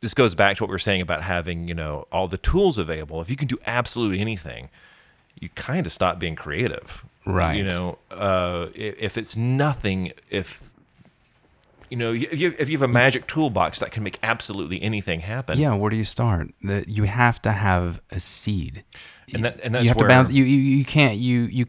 this 0.00 0.14
goes 0.14 0.34
back 0.34 0.56
to 0.56 0.62
what 0.62 0.68
we 0.68 0.74
were 0.74 0.78
saying 0.78 1.00
about 1.00 1.22
having, 1.22 1.68
you 1.68 1.74
know, 1.74 2.06
all 2.12 2.28
the 2.28 2.38
tools 2.38 2.78
available. 2.78 3.20
If 3.20 3.30
you 3.30 3.36
can 3.36 3.48
do 3.48 3.58
absolutely 3.66 4.20
anything, 4.20 4.68
you 5.38 5.48
kind 5.50 5.86
of 5.86 5.92
stop 5.92 6.18
being 6.18 6.36
creative. 6.36 7.04
Right. 7.26 7.56
You 7.56 7.64
know, 7.64 7.98
uh, 8.10 8.68
if, 8.74 9.18
it's 9.18 9.36
nothing, 9.36 10.12
if 10.30 10.72
you 11.90 11.96
know, 11.96 12.12
if 12.12 12.38
you, 12.38 12.54
if 12.58 12.68
you 12.68 12.76
have 12.76 12.88
a 12.88 12.92
magic 12.92 13.26
toolbox 13.26 13.78
that 13.80 13.90
can 13.90 14.02
make 14.02 14.18
absolutely 14.22 14.80
anything 14.82 15.20
happen, 15.20 15.58
Yeah, 15.58 15.74
where 15.74 15.90
do 15.90 15.96
you 15.96 16.04
start? 16.04 16.50
That 16.62 16.88
you 16.88 17.04
have 17.04 17.40
to 17.42 17.52
have 17.52 18.00
a 18.10 18.20
seed. 18.20 18.84
and 19.32 19.44
that 19.44 19.60
and 19.62 19.74
that's 19.74 19.84
you 19.84 19.88
have 19.88 19.96
where, 19.96 20.08
to 20.08 20.14
bounce. 20.14 20.30
You, 20.30 20.44
you 20.44 20.56
you 20.78 20.84
can't 20.84 21.16
you 21.16 21.40
you 21.42 21.66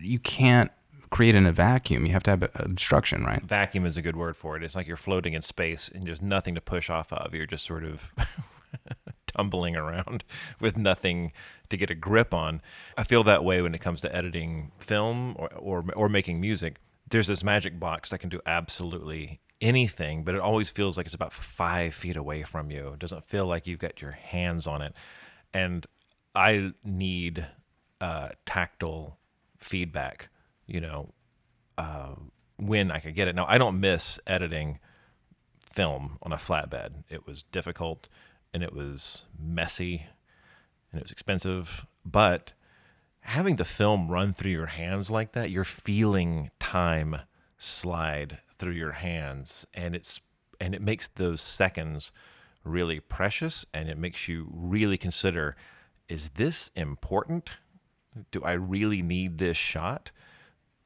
you 0.00 0.18
can't 0.20 0.70
create 1.10 1.34
in 1.34 1.46
a 1.46 1.52
vacuum. 1.52 2.06
You 2.06 2.12
have 2.12 2.22
to 2.24 2.30
have 2.30 2.50
obstruction, 2.54 3.24
right? 3.24 3.42
vacuum 3.42 3.84
is 3.84 3.96
a 3.96 4.02
good 4.02 4.16
word 4.16 4.36
for 4.36 4.56
it. 4.56 4.62
It's 4.62 4.74
like 4.74 4.86
you're 4.86 4.96
floating 4.96 5.34
in 5.34 5.42
space 5.42 5.90
and 5.92 6.06
there's 6.06 6.22
nothing 6.22 6.54
to 6.54 6.60
push 6.60 6.88
off 6.88 7.12
of. 7.12 7.34
You're 7.34 7.46
just 7.46 7.66
sort 7.66 7.84
of 7.84 8.14
tumbling 9.26 9.76
around 9.76 10.24
with 10.60 10.76
nothing 10.76 11.32
to 11.68 11.76
get 11.76 11.90
a 11.90 11.94
grip 11.94 12.32
on. 12.32 12.62
I 12.96 13.04
feel 13.04 13.24
that 13.24 13.44
way 13.44 13.60
when 13.62 13.74
it 13.74 13.80
comes 13.80 14.00
to 14.02 14.14
editing 14.14 14.72
film 14.78 15.34
or, 15.38 15.52
or, 15.54 15.84
or 15.94 16.08
making 16.08 16.40
music. 16.40 16.76
There's 17.08 17.26
this 17.26 17.42
magic 17.42 17.80
box 17.80 18.10
that 18.10 18.18
can 18.18 18.28
do 18.28 18.40
absolutely 18.46 19.40
anything, 19.60 20.24
but 20.24 20.34
it 20.34 20.40
always 20.40 20.70
feels 20.70 20.96
like 20.96 21.06
it's 21.06 21.14
about 21.14 21.32
five 21.32 21.94
feet 21.94 22.16
away 22.16 22.42
from 22.42 22.70
you. 22.70 22.88
It 22.94 23.00
doesn't 23.00 23.24
feel 23.24 23.46
like 23.46 23.66
you've 23.66 23.80
got 23.80 24.00
your 24.00 24.12
hands 24.12 24.66
on 24.66 24.80
it. 24.80 24.94
And 25.52 25.86
I 26.34 26.72
need 26.84 27.46
uh, 28.00 28.30
tactile 28.46 29.18
feedback, 29.58 30.28
you 30.70 30.80
know, 30.80 31.12
uh, 31.76 32.14
when 32.56 32.90
I 32.90 33.00
could 33.00 33.14
get 33.14 33.28
it. 33.28 33.34
Now, 33.34 33.46
I 33.48 33.58
don't 33.58 33.80
miss 33.80 34.20
editing 34.26 34.78
film 35.72 36.18
on 36.22 36.32
a 36.32 36.36
flatbed. 36.36 37.04
It 37.08 37.26
was 37.26 37.42
difficult 37.44 38.08
and 38.52 38.62
it 38.62 38.72
was 38.72 39.24
messy 39.38 40.06
and 40.90 41.00
it 41.00 41.04
was 41.04 41.12
expensive, 41.12 41.86
but 42.04 42.52
having 43.20 43.56
the 43.56 43.64
film 43.64 44.08
run 44.08 44.32
through 44.32 44.50
your 44.50 44.66
hands 44.66 45.10
like 45.10 45.32
that, 45.32 45.50
you're 45.50 45.64
feeling 45.64 46.50
time 46.58 47.16
slide 47.58 48.38
through 48.58 48.72
your 48.72 48.92
hands 48.92 49.66
and 49.74 49.94
it's 49.94 50.20
and 50.60 50.74
it 50.74 50.82
makes 50.82 51.08
those 51.08 51.40
seconds 51.40 52.12
really 52.64 53.00
precious 53.00 53.64
and 53.72 53.88
it 53.88 53.96
makes 53.96 54.28
you 54.28 54.48
really 54.52 54.98
consider 54.98 55.56
is 56.08 56.30
this 56.30 56.70
important? 56.74 57.50
Do 58.32 58.42
I 58.42 58.52
really 58.52 59.00
need 59.00 59.38
this 59.38 59.56
shot? 59.56 60.10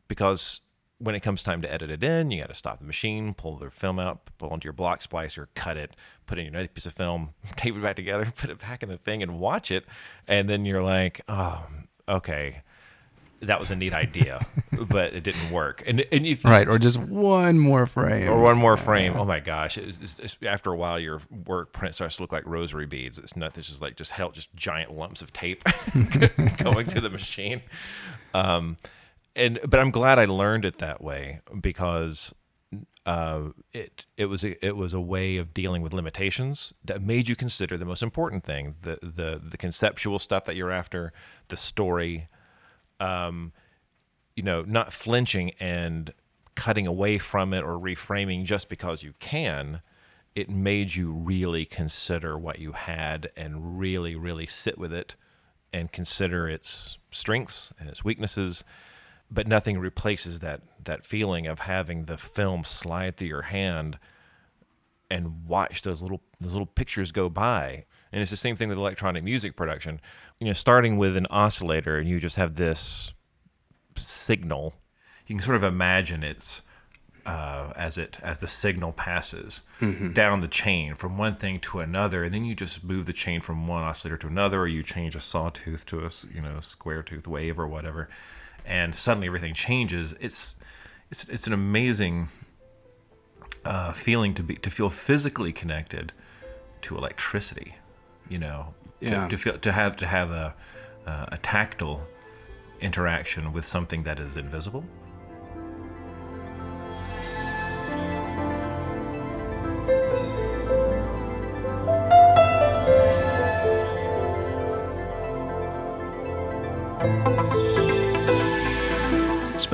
Because 0.09 0.61
when 0.99 1.15
it 1.15 1.21
comes 1.21 1.43
time 1.43 1.61
to 1.63 1.73
edit 1.73 1.91
it 1.91 2.05
in, 2.05 2.31
you 2.31 2.41
got 2.41 2.49
to 2.49 2.55
stop 2.55 2.79
the 2.79 2.85
machine, 2.85 3.35
pull 3.35 3.57
the 3.59 3.71
film 3.71 3.99
out, 3.99 4.21
pull 4.39 4.51
onto 4.51 4.67
your 4.67 4.73
block 4.73 5.03
splicer, 5.03 5.49
cut 5.55 5.77
it, 5.77 5.97
put 6.27 6.39
in 6.39 6.47
another 6.47 6.69
piece 6.69 6.87
of 6.87 6.93
film, 6.95 7.31
tape 7.57 7.75
it 7.75 7.83
back 7.83 7.97
together, 7.97 8.33
put 8.37 8.51
it 8.51 8.59
back 8.61 8.83
in 8.83 8.89
the 8.89 8.97
thing, 8.99 9.23
and 9.23 9.39
watch 9.39 9.71
it. 9.71 9.85
And 10.29 10.49
then 10.49 10.65
you're 10.65 10.83
like, 10.83 11.21
oh, 11.29 11.67
okay, 12.09 12.63
that 13.43 13.61
was 13.61 13.71
a 13.71 13.77
neat 13.77 13.93
idea, 13.93 14.47
but 14.89 15.13
it 15.13 15.23
didn't 15.23 15.51
work. 15.51 15.83
And 15.87 16.03
and 16.13 16.25
if 16.25 16.45
Right, 16.45 16.67
or 16.69 16.79
just 16.79 16.97
one 16.99 17.59
more 17.59 17.85
frame. 17.87 18.31
or 18.31 18.41
one 18.41 18.57
more 18.57 18.77
frame. 18.79 19.15
Oh 19.17 19.25
my 19.27 19.41
gosh! 19.41 19.77
It's, 19.77 19.99
it's, 20.01 20.19
it's- 20.21 20.37
after 20.47 20.71
a 20.71 20.77
while, 20.77 20.99
your 20.99 21.21
work 21.47 21.73
print 21.75 21.95
starts 21.95 22.17
to 22.17 22.23
look 22.23 22.33
like 22.33 22.47
rosary 22.47 22.87
beads. 22.87 23.19
It's 23.19 23.37
not. 23.37 23.59
It's 23.59 23.69
just 23.69 23.83
like 23.83 23.97
just 23.97 24.13
held, 24.13 24.33
just 24.35 24.55
giant 24.55 24.93
lumps 24.97 25.21
of 25.21 25.33
tape 25.35 25.63
going 26.59 26.87
through 26.87 27.03
the 27.03 27.11
machine. 27.11 27.61
Um, 28.33 28.77
and 29.37 29.61
but 29.67 29.81
I'm 29.81 29.91
glad 29.91 30.19
I 30.19 30.25
learned 30.27 30.65
it 30.65 30.79
that 30.79 31.03
way 31.03 31.41
because 31.61 32.35
uh, 33.07 33.49
it 33.73 34.07
it 34.17 34.27
was 34.27 34.45
a, 34.45 34.65
it 34.65 34.77
was 34.77 34.95
a 34.95 35.01
way 35.01 35.37
of 35.37 35.53
dealing 35.53 35.83
with 35.83 35.93
limitations 35.93 36.73
that 36.85 37.03
made 37.03 37.29
you 37.29 37.37
consider 37.37 37.77
the 37.77 37.85
most 37.85 38.03
important 38.03 38.45
thing 38.45 38.77
the 38.83 38.99
the 39.03 39.41
the 39.43 39.57
conceptual 39.57 40.19
stuff 40.19 40.45
that 40.47 40.57
you're 40.57 40.73
after, 40.73 41.13
the 41.49 41.57
story, 41.57 42.29
um, 43.01 43.53
you 44.37 44.43
know, 44.43 44.63
not 44.63 44.93
flinching 44.93 45.53
and 45.61 46.13
cutting 46.55 46.87
away 46.87 47.19
from 47.19 47.53
it 47.53 47.63
or 47.63 47.79
reframing 47.79 48.45
just 48.45 48.69
because 48.69 49.03
you 49.03 49.15
can. 49.19 49.83
It 50.35 50.51
made 50.51 50.95
you 50.95 51.13
really 51.13 51.65
consider 51.65 52.37
what 52.37 52.59
you 52.59 52.73
had 52.73 53.31
and 53.37 53.79
really, 53.79 54.17
really 54.17 54.47
sit 54.47 54.79
with 54.79 54.93
it 54.93 55.15
and 55.73 55.93
consider 55.93 56.49
its 56.49 56.99
strengths 57.11 57.73
and 57.79 57.89
its 57.89 58.05
weaknesses. 58.05 58.65
But 59.31 59.47
nothing 59.47 59.79
replaces 59.79 60.41
that 60.41 60.63
that 60.85 61.07
feeling 61.07 61.47
of 61.47 61.61
having 61.61 62.05
the 62.05 62.19
film 62.19 62.65
slide 62.65 63.17
through 63.17 63.29
your 63.29 63.43
hand 63.43 63.99
and 65.11 65.47
watch 65.47 65.83
those 65.83 66.03
little 66.03 66.21
those 66.41 66.53
little 66.53 66.67
pictures 66.67 67.13
go 67.13 67.29
by. 67.29 67.85
And 68.13 68.23
it's 68.23 68.31
the 68.31 68.37
same 68.37 68.55
thing 68.55 68.69
with 68.69 68.79
electronic 68.79 69.25
music 69.25 69.57
production. 69.57 70.01
You 70.39 70.47
know, 70.47 70.53
starting 70.53 70.99
with 70.99 71.17
an 71.17 71.27
oscillator 71.31 71.99
and 71.99 72.09
you 72.09 72.21
just 72.21 72.37
have 72.37 72.57
this 72.57 73.13
signal. 73.97 74.75
You 75.27 75.37
can 75.37 75.43
sort 75.43 75.57
of 75.57 75.65
imagine 75.65 76.23
it's 76.23 76.63
uh, 77.27 77.73
as 77.75 77.97
it 77.97 78.19
as 78.23 78.41
the 78.41 78.47
signal 78.47 78.93
passes 78.93 79.63
down 80.13 80.41
the 80.41 80.49
chain 80.49 80.95
from 80.95 81.17
one 81.17 81.35
thing 81.35 81.59
to 81.61 81.81
another, 81.81 82.25
and 82.25 82.35
then 82.35 82.45
you 82.45 82.55
just 82.55 82.85
move 82.85 83.07
the 83.07 83.13
chain 83.13 83.41
from 83.41 83.67
one 83.67 83.83
oscillator 83.83 84.19
to 84.19 84.27
another, 84.27 84.61
or 84.61 84.67
you 84.67 84.83
change 84.83 85.17
a 85.17 85.21
sawtooth 85.21 85.87
to 85.87 86.05
a 86.05 86.11
you 86.33 86.43
know 86.43 86.61
square 86.61 87.03
tooth 87.03 87.27
wave 87.27 87.59
or 87.59 87.67
whatever, 87.67 88.09
and 88.65 88.95
suddenly 88.95 89.27
everything 89.27 89.55
changes. 89.55 90.15
It's 90.21 90.57
it's 91.11 91.29
it's 91.29 91.47
an 91.47 91.53
amazing 91.53 92.29
uh, 93.65 93.93
feeling 93.93 94.35
to 94.35 94.43
be 94.43 94.57
to 94.57 94.71
feel 94.71 94.91
physically 94.91 95.53
connected 95.53 96.13
to 96.83 96.97
electricity. 96.97 97.77
You 98.29 98.39
know, 98.39 98.75
to- 99.01 99.29
to, 99.29 99.39
feel 99.39 99.59
to 99.59 99.73
have 99.73 99.97
to 99.97 100.07
have 100.07 100.31
a 100.31 100.55
uh, 101.07 101.27
a 101.33 101.39
tactile 101.39 102.07
interaction 102.81 103.53
with 103.53 103.65
something 103.65 104.03
that 104.05 104.19
is 104.19 104.37
invisible. 104.37 104.85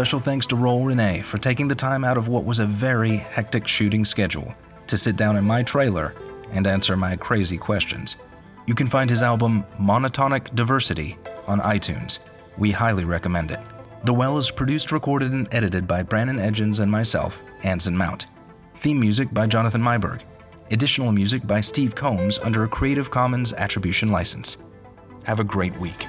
Special 0.01 0.19
thanks 0.19 0.47
to 0.47 0.57
Roel 0.57 0.81
Reiné 0.81 1.23
for 1.23 1.37
taking 1.37 1.69
the 1.69 1.75
time 1.75 2.05
out 2.05 2.17
of 2.17 2.27
what 2.27 2.47
was 2.47 2.59
a 2.59 2.65
very 2.65 3.19
hectic 3.19 3.69
shooting 3.69 4.07
schedule 4.07 4.55
to 4.87 4.97
sit 4.97 5.15
down 5.15 5.37
in 5.37 5.45
my 5.45 5.63
trailer 5.63 6.15
and 6.53 6.67
answer 6.67 6.97
my 6.97 7.17
crazy 7.17 7.59
questions. 7.59 8.17
You 8.67 8.75
can 8.75 8.87
find 8.87 9.11
his 9.11 9.23
album 9.23 9.63
Monotonic 9.79 10.55
Diversity 10.55 11.19
on 11.47 11.61
iTunes. 11.61 12.19
We 12.57 12.71
highly 12.71 13.05
recommend 13.05 13.51
it. 13.51 13.61
The 14.05 14.15
Well 14.15 14.39
is 14.39 14.51
produced, 14.51 14.91
recorded, 14.91 15.33
and 15.33 15.47
edited 15.53 15.87
by 15.87 16.03
Brandon 16.03 16.41
Edgens 16.41 16.79
and 16.79 16.91
myself, 16.91 17.43
Anson 17.63 17.95
Mount. 17.95 18.25
Theme 18.77 19.01
music 19.01 19.29
by 19.35 19.47
Jonathan 19.47 19.83
Myberg. 19.83 20.23
Additional 20.71 21.13
music 21.13 21.47
by 21.47 21.61
Steve 21.61 21.95
Combs 21.95 22.39
under 22.39 22.65
a 22.65 22.69
Creative 22.69 23.11
Commons 23.11 23.53
Attribution 23.53 24.09
License. 24.09 24.57
Have 25.25 25.41
a 25.41 25.45
great 25.45 25.79
week. 25.79 26.07